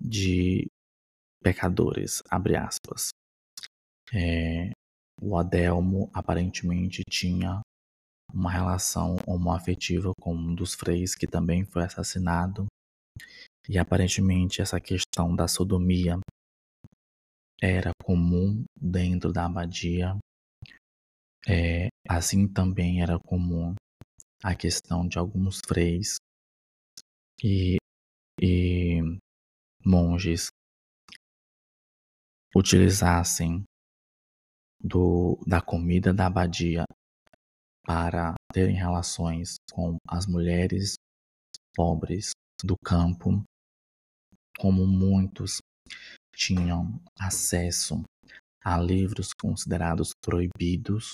de 0.00 0.66
pecadores, 1.42 2.22
abre 2.30 2.56
aspas. 2.56 3.10
É, 4.14 4.70
o 5.20 5.36
Adelmo 5.36 6.10
aparentemente 6.12 7.02
tinha 7.08 7.60
uma 8.32 8.50
relação 8.50 9.16
homoafetiva 9.26 10.12
com 10.20 10.34
um 10.34 10.54
dos 10.54 10.74
freis 10.74 11.14
que 11.14 11.26
também 11.26 11.64
foi 11.64 11.84
assassinado. 11.84 12.66
E 13.68 13.78
aparentemente 13.78 14.60
essa 14.60 14.80
questão 14.80 15.34
da 15.34 15.46
sodomia 15.48 16.18
era 17.62 17.92
comum 18.02 18.64
dentro 18.78 19.32
da 19.32 19.46
abadia. 19.46 20.18
É, 21.46 21.88
assim 22.08 22.48
também 22.48 23.02
era 23.02 23.18
comum 23.18 23.74
a 24.42 24.54
questão 24.54 25.06
de 25.06 25.18
alguns 25.18 25.60
freis 25.66 26.16
e, 27.42 27.76
e 28.40 29.00
monges 29.84 30.48
utilizassem 32.56 33.64
do, 34.84 35.38
da 35.46 35.62
comida 35.62 36.12
da 36.12 36.26
abadia 36.26 36.84
para 37.86 38.34
terem 38.52 38.76
relações 38.76 39.56
com 39.72 39.96
as 40.06 40.26
mulheres 40.26 40.94
pobres 41.74 42.32
do 42.62 42.76
campo, 42.84 43.42
como 44.58 44.86
muitos 44.86 45.58
tinham 46.34 47.00
acesso 47.18 48.02
a 48.62 48.78
livros 48.78 49.30
considerados 49.38 50.10
proibidos, 50.22 51.12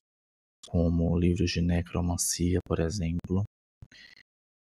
como 0.69 1.19
livros 1.19 1.51
de 1.51 1.61
necromancia, 1.61 2.61
por 2.65 2.81
exemplo, 2.81 3.45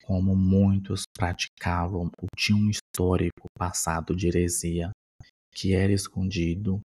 como 0.04 0.34
muitos 0.34 1.02
praticavam 1.14 2.10
ou 2.18 2.28
tinham 2.34 2.60
um 2.60 2.70
histórico 2.70 3.46
passado 3.58 4.16
de 4.16 4.26
heresia 4.26 4.90
que 5.52 5.74
era 5.74 5.92
escondido. 5.92 6.80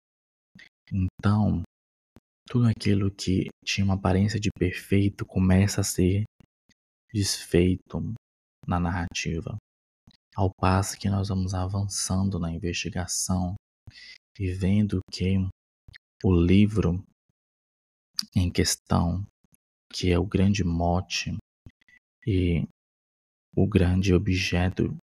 Então, 0.91 1.63
tudo 2.48 2.68
aquilo 2.68 3.10
que 3.10 3.48
tinha 3.66 3.86
uma 3.86 3.96
aparência 3.96 4.39
de 4.39 4.50
perfeito 4.58 5.26
começa 5.26 5.82
a 5.82 5.84
ser 5.84 6.24
desfeito 7.14 8.14
na 8.68 8.80
narrativa. 8.80 9.58
Ao 10.36 10.50
passo 10.54 10.98
que 10.98 11.10
nós 11.10 11.30
vamos 11.30 11.54
avançando 11.54 12.39
na 12.39 12.52
investigação 12.52 13.56
e 14.39 14.52
vendo 14.52 15.00
que 15.12 15.36
o 16.24 16.34
livro 16.34 17.04
em 18.36 18.52
questão, 18.52 19.26
que 19.91 20.12
é 20.12 20.18
o 20.18 20.26
grande 20.26 20.64
mote 20.64 21.38
e 22.26 22.68
o 23.56 23.68
grande 23.68 24.14
objeto 24.14 24.96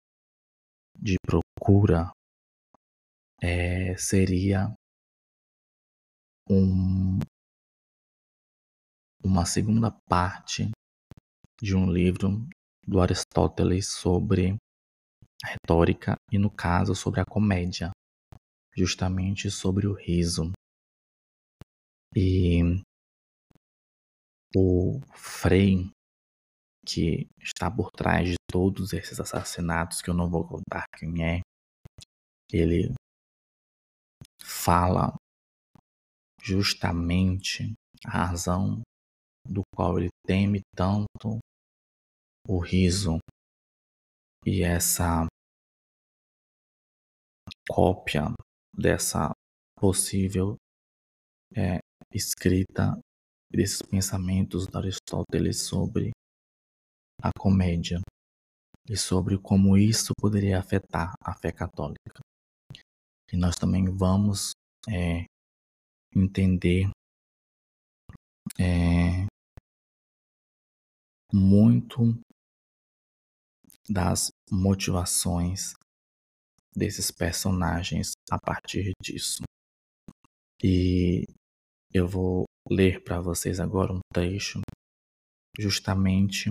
de 0.98 1.16
procura, 1.26 2.10
é, 3.42 3.96
seria 3.96 4.72
um, 6.50 7.18
uma 9.22 9.44
segunda 9.44 9.90
parte 10.08 10.70
de 11.60 11.74
um 11.74 11.90
livro 11.90 12.48
do 12.86 13.00
Aristóteles 13.00 13.88
sobre 13.88 14.56
retórica 15.44 16.16
e, 16.32 16.38
no 16.38 16.50
caso, 16.50 16.94
sobre 16.94 17.20
a 17.20 17.24
comédia, 17.24 17.90
justamente 18.76 19.50
sobre 19.50 19.86
o 19.86 19.92
riso. 19.92 20.52
E 22.16 22.62
o 24.56 25.00
Frei, 25.14 25.90
que 26.86 27.28
está 27.38 27.70
por 27.70 27.90
trás 27.90 28.28
de 28.28 28.36
todos 28.50 28.92
esses 28.94 29.20
assassinatos, 29.20 30.00
que 30.00 30.08
eu 30.08 30.14
não 30.14 30.30
vou 30.30 30.46
contar 30.46 30.86
quem 30.96 31.22
é, 31.22 31.40
ele 32.50 32.94
fala 34.42 35.14
justamente 36.40 37.72
a 38.04 38.26
razão 38.26 38.80
do 39.46 39.62
qual 39.74 39.98
ele 39.98 40.08
teme 40.26 40.60
tanto 40.76 41.38
o 42.46 42.58
riso 42.58 43.18
e 44.46 44.62
essa 44.62 45.26
cópia 47.68 48.32
dessa 48.74 49.32
possível 49.78 50.56
é, 51.54 51.78
escrita 52.12 52.98
desses 53.50 53.82
pensamentos 53.82 54.66
de 54.66 54.76
Aristóteles 54.76 55.62
sobre 55.62 56.10
a 57.22 57.30
comédia 57.38 58.00
e 58.88 58.96
sobre 58.96 59.38
como 59.38 59.76
isso 59.76 60.12
poderia 60.18 60.58
afetar 60.58 61.12
a 61.22 61.34
fé 61.34 61.52
católica. 61.52 62.20
E 63.30 63.36
nós 63.36 63.56
também 63.56 63.84
vamos 63.84 64.52
é, 64.88 65.24
entender 66.14 66.90
é, 68.58 69.26
muito 71.32 72.18
das 73.88 74.28
motivações 74.50 75.72
desses 76.74 77.10
personagens 77.10 78.12
a 78.30 78.38
partir 78.38 78.92
disso. 79.02 79.42
E 80.62 81.24
eu 81.92 82.06
vou 82.06 82.44
ler 82.68 83.02
para 83.02 83.20
vocês 83.20 83.60
agora 83.60 83.92
um 83.92 84.00
trecho 84.12 84.60
justamente 85.58 86.50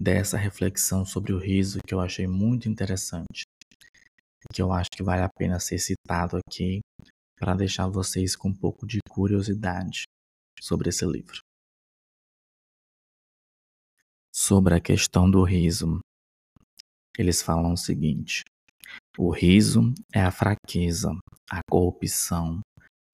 dessa 0.00 0.36
reflexão 0.36 1.04
sobre 1.04 1.32
o 1.32 1.38
riso 1.38 1.80
que 1.86 1.92
eu 1.92 2.00
achei 2.00 2.26
muito 2.26 2.68
interessante, 2.68 3.42
que 4.52 4.62
eu 4.62 4.72
acho 4.72 4.90
que 4.90 5.02
vale 5.02 5.22
a 5.22 5.28
pena 5.28 5.60
ser 5.60 5.78
citado 5.78 6.36
aqui 6.36 6.80
para 7.38 7.54
deixar 7.54 7.88
vocês 7.88 8.34
com 8.34 8.48
um 8.48 8.54
pouco 8.54 8.86
de 8.86 8.98
curiosidade 9.08 10.04
sobre 10.60 10.88
esse 10.88 11.06
livro. 11.06 11.40
Sobre 14.34 14.74
a 14.74 14.80
questão 14.80 15.30
do 15.30 15.42
riso, 15.42 16.00
eles 17.18 17.42
falam 17.42 17.72
o 17.72 17.76
seguinte: 17.76 18.44
o 19.16 19.30
riso 19.30 19.92
é 20.14 20.22
a 20.22 20.30
fraqueza, 20.30 21.10
a 21.50 21.60
corrupção, 21.68 22.60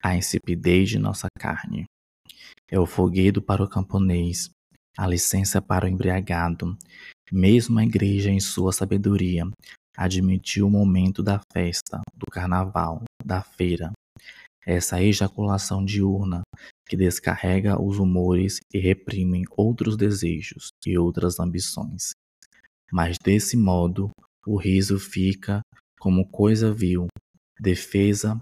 a 0.02 0.14
insipidez 0.14 0.90
de 0.90 0.98
nossa 0.98 1.28
carne. 1.38 1.86
É 2.70 2.78
o 2.78 2.86
foguedo 2.86 3.40
para 3.40 3.64
o 3.64 3.68
camponês, 3.68 4.50
a 4.98 5.06
licença 5.06 5.62
para 5.62 5.86
o 5.86 5.88
embriagado. 5.88 6.76
Mesmo 7.32 7.78
a 7.78 7.84
igreja, 7.84 8.30
em 8.30 8.38
sua 8.38 8.70
sabedoria, 8.70 9.44
admitiu 9.96 10.66
o 10.66 10.70
momento 10.70 11.22
da 11.22 11.40
festa, 11.52 12.02
do 12.14 12.26
carnaval, 12.30 13.02
da 13.24 13.42
feira, 13.42 13.92
essa 14.66 15.02
ejaculação 15.02 15.84
diurna 15.84 16.42
que 16.86 16.96
descarrega 16.96 17.80
os 17.80 17.98
humores 17.98 18.58
e 18.72 18.78
reprime 18.78 19.44
outros 19.50 19.96
desejos 19.96 20.68
e 20.86 20.96
outras 20.98 21.38
ambições. 21.38 22.12
Mas 22.92 23.16
desse 23.18 23.56
modo, 23.56 24.10
o 24.46 24.56
riso 24.56 24.98
fica 24.98 25.60
como 25.98 26.28
coisa 26.28 26.72
vil, 26.72 27.06
defesa 27.58 28.38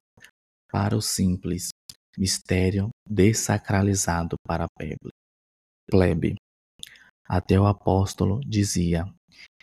para 0.71 0.97
o 0.97 1.03
simples, 1.03 1.69
mistério 2.19 2.89
desacralizado 3.09 4.37
para 4.47 4.65
a 4.65 4.89
plebe. 5.91 6.35
Até 7.25 7.59
o 7.59 7.67
apóstolo 7.67 8.41
dizia: 8.41 9.07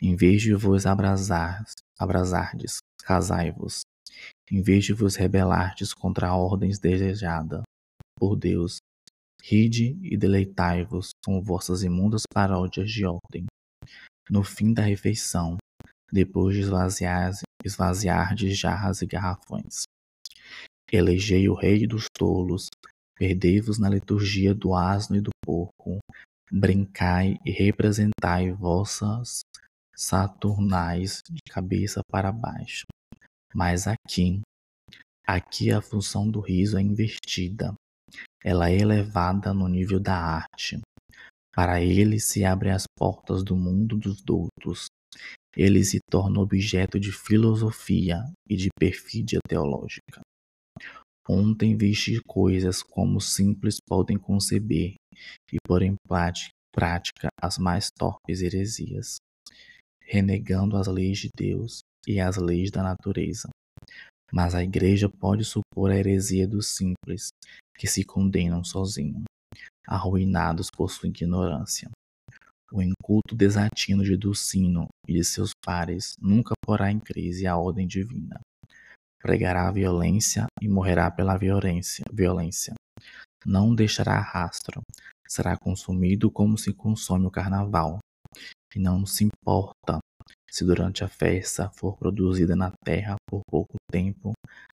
em 0.01 0.15
vez 0.15 0.41
de 0.41 0.53
vos 0.53 0.85
abrasar, 0.85 1.63
abrasardes 1.97 2.79
casai-vos, 3.03 3.81
em 4.51 4.61
vez 4.61 4.85
de 4.85 4.93
vos 4.93 5.15
rebelardes 5.15 5.93
contra 5.93 6.29
a 6.29 6.35
ordem 6.35 6.71
desejada 6.71 7.63
por 8.17 8.35
Deus, 8.35 8.77
ride 9.41 9.97
e 10.01 10.17
deleitai-vos 10.17 11.11
com 11.23 11.41
vossas 11.41 11.83
imundas 11.83 12.23
paródias 12.31 12.91
de 12.91 13.05
ordem. 13.05 13.45
No 14.29 14.43
fim 14.43 14.73
da 14.73 14.83
refeição, 14.83 15.57
depois 16.11 16.55
de 16.55 16.61
esvaziar, 16.61 17.31
esvaziar 17.63 18.35
de 18.35 18.53
jarras 18.53 19.01
e 19.01 19.05
garrafões. 19.05 19.83
Elegei 20.91 21.47
o 21.47 21.53
rei 21.53 21.85
dos 21.85 22.05
tolos, 22.11 22.67
perdei-vos 23.15 23.77
na 23.77 23.89
liturgia 23.89 24.53
do 24.53 24.73
asno 24.73 25.15
e 25.15 25.21
do 25.21 25.29
porco, 25.43 25.99
brincai 26.51 27.37
e 27.45 27.51
representai 27.51 28.51
vossas 28.51 29.41
saturnais 29.95 31.21
de 31.29 31.39
cabeça 31.51 32.01
para 32.09 32.31
baixo. 32.31 32.85
Mas 33.53 33.87
aqui, 33.87 34.41
aqui 35.25 35.71
a 35.71 35.81
função 35.81 36.29
do 36.29 36.39
riso 36.39 36.77
é 36.77 36.81
invertida. 36.81 37.73
Ela 38.43 38.69
é 38.69 38.77
elevada 38.77 39.53
no 39.53 39.67
nível 39.67 39.99
da 39.99 40.15
arte. 40.15 40.79
Para 41.53 41.81
ele 41.81 42.19
se 42.19 42.45
abrem 42.45 42.71
as 42.71 42.85
portas 42.97 43.43
do 43.43 43.55
mundo 43.55 43.97
dos 43.97 44.21
doutos. 44.21 44.87
Ele 45.55 45.83
se 45.83 45.99
torna 46.09 46.39
objeto 46.39 46.99
de 46.99 47.11
filosofia 47.11 48.23
e 48.47 48.55
de 48.55 48.69
perfídia 48.79 49.39
teológica. 49.47 50.21
Ontem 51.27 51.75
visti 51.75 52.19
coisas 52.27 52.81
como 52.81 53.19
simples 53.19 53.77
podem 53.87 54.17
conceber 54.17 54.95
e 55.51 55.57
pôr 55.63 55.83
em 55.83 55.95
prática 56.07 57.27
as 57.41 57.57
mais 57.57 57.89
torpes 57.91 58.41
heresias, 58.41 59.17
renegando 60.09 60.75
as 60.75 60.87
leis 60.87 61.19
de 61.19 61.29
Deus 61.37 61.81
e 62.07 62.19
as 62.19 62.35
leis 62.35 62.71
da 62.71 62.81
natureza. 62.81 63.47
Mas 64.33 64.55
a 64.55 64.63
igreja 64.63 65.07
pode 65.07 65.45
supor 65.45 65.91
a 65.91 65.95
heresia 65.95 66.47
dos 66.47 66.75
simples, 66.75 67.29
que 67.77 67.87
se 67.87 68.03
condenam 68.03 68.63
sozinhos, 68.63 69.23
arruinados 69.87 70.69
por 70.75 70.89
sua 70.89 71.09
ignorância. 71.09 71.89
O 72.71 72.81
inculto 72.81 73.35
desatino 73.35 74.03
de 74.03 74.17
Dulcino 74.17 74.87
e 75.07 75.13
de 75.13 75.23
seus 75.23 75.51
pares 75.63 76.15
nunca 76.19 76.53
porá 76.63 76.91
em 76.91 76.99
crise 76.99 77.45
a 77.45 77.57
ordem 77.57 77.87
divina. 77.87 78.39
Pregará 79.19 79.67
a 79.67 79.71
violência 79.71 80.45
e 80.61 80.67
morrerá 80.67 81.09
pela 81.11 81.37
violência. 81.37 82.03
violência. 82.11 82.73
Não 83.45 83.73
deixará 83.73 84.19
rastro, 84.19 84.81
será 85.27 85.57
consumido 85.57 86.29
como 86.31 86.57
se 86.57 86.73
consome 86.73 87.25
o 87.25 87.31
carnaval, 87.31 87.99
e 88.75 88.79
não 88.79 89.05
se 89.05 89.28
importa 89.49 89.97
se 90.49 90.63
durante 90.63 91.03
a 91.03 91.07
festa 91.07 91.71
for 91.71 91.97
produzida 91.97 92.55
na 92.55 92.71
terra 92.85 93.15
por 93.27 93.41
pouco 93.49 93.75
tempo 93.91 94.33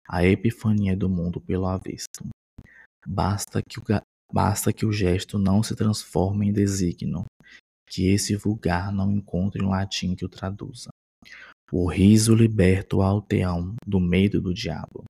a 0.08 0.24
epifania 0.24 0.96
do 0.96 1.08
mundo 1.08 1.40
pelo 1.40 1.66
avesso. 1.66 2.26
Basta 3.06 3.60
que 3.62 3.78
o, 3.78 3.82
basta 4.32 4.72
que 4.72 4.86
o 4.86 4.92
gesto 4.92 5.38
não 5.38 5.62
se 5.62 5.76
transforme 5.76 6.48
em 6.48 6.52
desígnio, 6.52 7.24
que 7.86 8.08
esse 8.08 8.34
vulgar 8.34 8.90
não 8.90 9.12
encontre 9.12 9.62
um 9.62 9.70
latim 9.70 10.14
que 10.14 10.24
o 10.24 10.28
traduza. 10.28 10.88
O 11.70 11.86
riso 11.88 12.34
liberta 12.34 12.96
o 12.96 13.02
alteão 13.02 13.74
do 13.86 14.00
medo 14.00 14.40
do 14.40 14.54
diabo, 14.54 15.04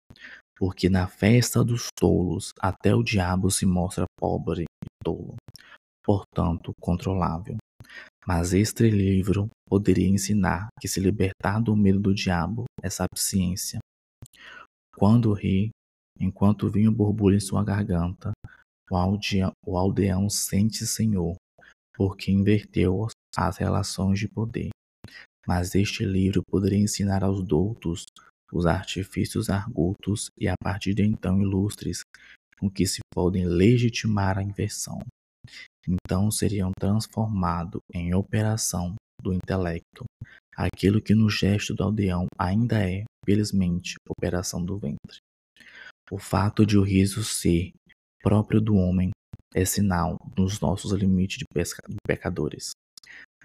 porque 0.57 0.89
na 0.89 1.07
festa 1.07 1.65
dos 1.65 1.89
tolos 1.97 2.53
até 2.61 2.95
o 2.95 3.03
diabo 3.03 3.51
se 3.51 3.67
mostra 3.67 4.07
pobre 4.19 4.63
e 4.63 5.05
tolo, 5.05 5.35
portanto 6.05 6.73
controlável. 6.81 7.57
Mas 8.25 8.53
este 8.53 8.89
livro 8.89 9.51
poderia 9.69 10.09
ensinar 10.09 10.69
que 10.81 10.87
se 10.87 11.01
libertar 11.01 11.61
do 11.61 11.75
medo 11.75 11.99
do 11.99 12.15
diabo 12.15 12.65
é 12.81 12.89
sapiência. 12.89 13.81
Quando 14.97 15.33
ri, 15.33 15.71
enquanto 16.21 16.67
o 16.67 16.71
vinho 16.71 16.93
borbulha 16.93 17.37
em 17.37 17.41
sua 17.41 17.65
garganta, 17.65 18.31
o, 18.89 18.97
aldeão, 18.97 19.51
o 19.67 19.77
aldeão 19.77 20.31
sente 20.31 20.87
senhor, 20.87 21.35
porque 21.95 22.31
inverteu 22.31 23.09
as 23.37 23.57
relações 23.57 24.21
de 24.21 24.29
poder. 24.29 24.71
Mas 25.45 25.75
este 25.75 26.05
livro 26.05 26.43
poderia 26.49 26.79
ensinar 26.79 27.25
aos 27.25 27.43
doutos 27.43 28.05
os 28.53 28.67
artifícios 28.67 29.51
argutos 29.51 30.29
e 30.39 30.47
a 30.47 30.55
partir 30.63 30.95
de 30.95 31.03
então 31.03 31.41
ilustres 31.41 32.03
com 32.61 32.71
que 32.71 32.87
se 32.87 33.01
podem 33.13 33.47
legitimar 33.47 34.39
a 34.39 34.43
inversão 34.43 35.01
então 35.87 36.31
seriam 36.31 36.71
transformado 36.79 37.81
em 37.93 38.15
operação 38.15 38.95
do 39.21 39.33
intelecto 39.33 40.05
aquilo 40.57 41.01
que 41.01 41.15
no 41.15 41.31
gesto 41.31 41.75
do 41.75 41.83
aldeão 41.83 42.27
ainda 42.39 42.79
é, 42.89 43.05
felizmente, 43.25 43.95
operação 44.09 44.65
do 44.65 44.79
ventre. 44.79 45.19
O 46.11 46.19
fato 46.19 46.67
de 46.67 46.77
o 46.77 46.83
riso 46.83 47.25
ser 47.25 47.73
próprio 48.23 48.61
do 48.61 48.75
homem 48.75 49.11
é 49.55 49.65
sinal 49.65 50.17
dos 50.35 50.61
nossos 50.61 50.93
limites 50.93 51.39
de, 51.39 51.45
de 51.45 51.97
pecadores. 52.07 52.73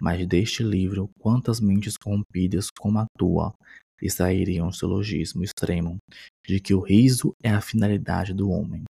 Mas 0.00 0.26
deste 0.26 0.62
livro, 0.62 1.10
quantas 1.18 1.60
mentes 1.60 1.96
corrompidas 1.96 2.68
como 2.70 2.98
a 2.98 3.06
tua 3.18 3.52
extrairiam 4.00 4.68
o 4.68 4.72
silogismo 4.72 5.42
extremo 5.42 5.98
de 6.46 6.60
que 6.60 6.72
o 6.72 6.80
riso 6.80 7.34
é 7.42 7.50
a 7.50 7.60
finalidade 7.60 8.32
do 8.32 8.48
homem. 8.50 8.84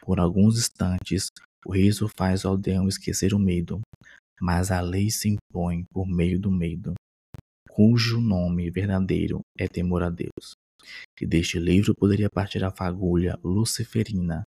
Por 0.00 0.20
alguns 0.20 0.58
instantes, 0.58 1.28
o 1.64 1.72
riso 1.72 2.08
faz 2.16 2.44
o 2.44 2.48
aldeão 2.48 2.88
esquecer 2.88 3.32
o 3.34 3.38
medo, 3.38 3.80
mas 4.40 4.70
a 4.70 4.80
lei 4.80 5.10
se 5.10 5.28
impõe 5.28 5.84
por 5.90 6.06
meio 6.06 6.38
do 6.38 6.50
medo, 6.50 6.94
cujo 7.70 8.20
nome 8.20 8.70
verdadeiro 8.70 9.40
é 9.58 9.66
temor 9.66 10.02
a 10.02 10.10
Deus. 10.10 10.54
E 11.20 11.26
deste 11.26 11.58
livro 11.58 11.94
poderia 11.94 12.28
partir 12.28 12.62
a 12.62 12.70
fagulha 12.70 13.38
luciferina, 13.42 14.44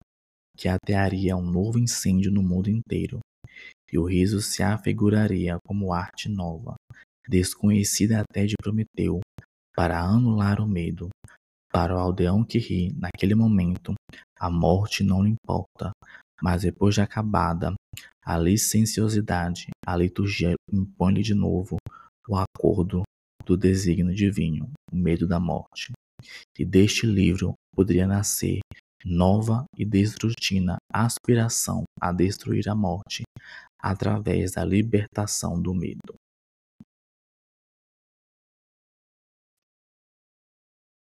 que 0.56 0.68
atearia 0.68 1.36
um 1.36 1.50
novo 1.50 1.78
incêndio 1.78 2.30
no 2.30 2.42
mundo 2.42 2.68
inteiro, 2.68 3.20
e 3.90 3.98
o 3.98 4.04
riso 4.04 4.42
se 4.42 4.62
afiguraria 4.62 5.58
como 5.66 5.92
arte 5.92 6.28
nova, 6.28 6.74
desconhecida 7.26 8.20
até 8.20 8.44
de 8.44 8.54
Prometeu, 8.60 9.20
para 9.74 10.00
anular 10.00 10.60
o 10.60 10.66
medo. 10.66 11.08
Para 11.70 11.94
o 11.94 11.98
aldeão 11.98 12.42
que 12.42 12.58
ri, 12.58 12.94
naquele 12.94 13.34
momento, 13.34 13.94
a 14.38 14.48
morte 14.48 15.04
não 15.04 15.22
lhe 15.22 15.30
importa, 15.30 15.92
mas 16.42 16.62
depois 16.62 16.94
de 16.94 17.00
acabada 17.00 17.74
a 18.24 18.38
licenciosidade, 18.38 19.68
a 19.86 19.96
liturgia 19.96 20.54
impõe-lhe 20.72 21.22
de 21.22 21.34
novo 21.34 21.76
o 22.28 22.36
acordo 22.36 23.02
do 23.44 23.56
desígnio 23.56 24.14
divino, 24.14 24.70
o 24.92 24.96
medo 24.96 25.26
da 25.26 25.38
morte. 25.38 25.92
E 26.58 26.64
deste 26.64 27.06
livro 27.06 27.54
poderia 27.74 28.06
nascer 28.06 28.60
nova 29.04 29.64
e 29.76 29.84
destrutina 29.84 30.76
aspiração 30.92 31.84
a 32.00 32.10
destruir 32.10 32.68
a 32.68 32.74
morte 32.74 33.22
através 33.78 34.52
da 34.52 34.64
libertação 34.64 35.60
do 35.60 35.72
medo. 35.72 36.14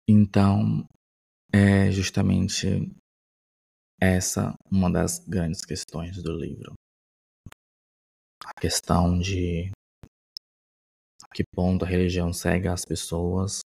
Então, 0.07 0.85
é 1.51 1.91
justamente 1.91 2.91
essa 3.99 4.53
uma 4.71 4.91
das 4.91 5.19
grandes 5.19 5.65
questões 5.65 6.21
do 6.21 6.31
livro. 6.31 6.73
A 8.45 8.53
questão 8.59 9.19
de 9.19 9.71
a 11.23 11.27
que 11.33 11.43
ponto 11.53 11.83
a 11.83 11.87
religião 11.87 12.31
cega 12.33 12.73
as 12.73 12.85
pessoas, 12.85 13.59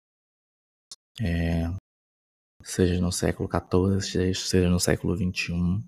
é, 1.22 1.66
seja 2.64 3.02
no 3.02 3.12
século 3.12 3.50
XIV, 3.50 4.34
seja 4.34 4.70
no 4.70 4.80
século 4.80 5.16
XXI, 5.16 5.84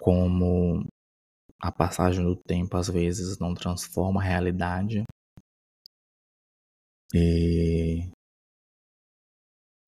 como 0.00 0.86
a 1.60 1.70
passagem 1.70 2.24
do 2.24 2.34
tempo 2.34 2.76
às 2.76 2.88
vezes 2.88 3.38
não 3.38 3.54
transforma 3.54 4.20
a 4.20 4.24
realidade 4.24 5.04
e 7.14 8.10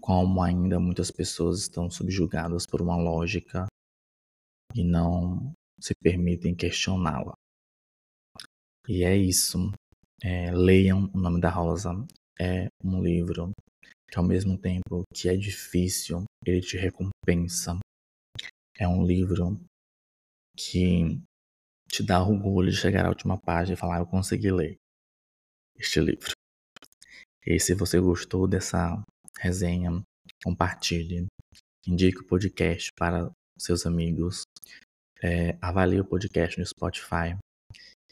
como 0.05 0.43
ainda 0.43 0.79
muitas 0.79 1.11
pessoas 1.11 1.61
estão 1.61 1.91
subjugadas 1.91 2.67
por 2.67 2.83
uma 2.83 2.95
lógica 2.95 3.65
e 4.75 4.85
não 4.85 5.55
se 5.81 5.95
permitem 5.95 6.55
questioná-la. 6.55 7.33
E 8.87 9.03
é 9.03 9.17
isso. 9.17 9.73
É, 10.23 10.51
leiam 10.53 11.11
O 11.15 11.19
Nome 11.19 11.41
da 11.41 11.49
Rosa. 11.49 11.91
É 12.39 12.69
um 12.85 13.03
livro 13.03 13.53
que, 14.07 14.19
ao 14.19 14.25
mesmo 14.25 14.59
tempo 14.59 15.05
que 15.15 15.27
é 15.27 15.37
difícil, 15.39 16.25
ele 16.45 16.61
te 16.61 16.77
recompensa. 16.77 17.79
É 18.79 18.87
um 18.87 19.07
livro 19.07 19.59
que 20.55 21.19
te 21.89 22.03
dá 22.03 22.23
orgulho 22.23 22.71
de 22.71 22.77
chegar 22.77 23.07
à 23.07 23.09
última 23.09 23.41
página 23.41 23.73
e 23.73 23.81
falar: 23.81 24.01
Eu 24.01 24.07
consegui 24.07 24.51
ler 24.51 24.77
este 25.79 25.99
livro. 25.99 26.33
E 27.47 27.59
se 27.59 27.73
você 27.75 27.99
gostou 27.99 28.47
dessa 28.47 29.03
resenha, 29.39 30.03
compartilhe, 30.45 31.27
indique 31.87 32.21
o 32.21 32.27
podcast 32.27 32.91
para 32.99 33.31
seus 33.59 33.87
amigos, 33.87 34.43
é, 35.23 35.57
avalie 35.61 36.01
o 36.01 36.05
podcast 36.05 36.59
no 36.59 36.67
Spotify 36.67 37.37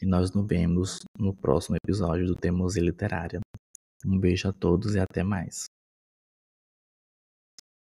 e 0.01 0.05
nós 0.05 0.31
nos 0.31 0.47
vemos 0.47 0.99
no 1.17 1.33
próximo 1.33 1.77
episódio 1.77 2.27
do 2.27 2.35
Teimosia 2.35 2.81
Literária. 2.81 3.39
Um 4.05 4.19
beijo 4.19 4.49
a 4.49 4.53
todos 4.53 4.95
e 4.95 4.99
até 4.99 5.23
mais. 5.23 5.65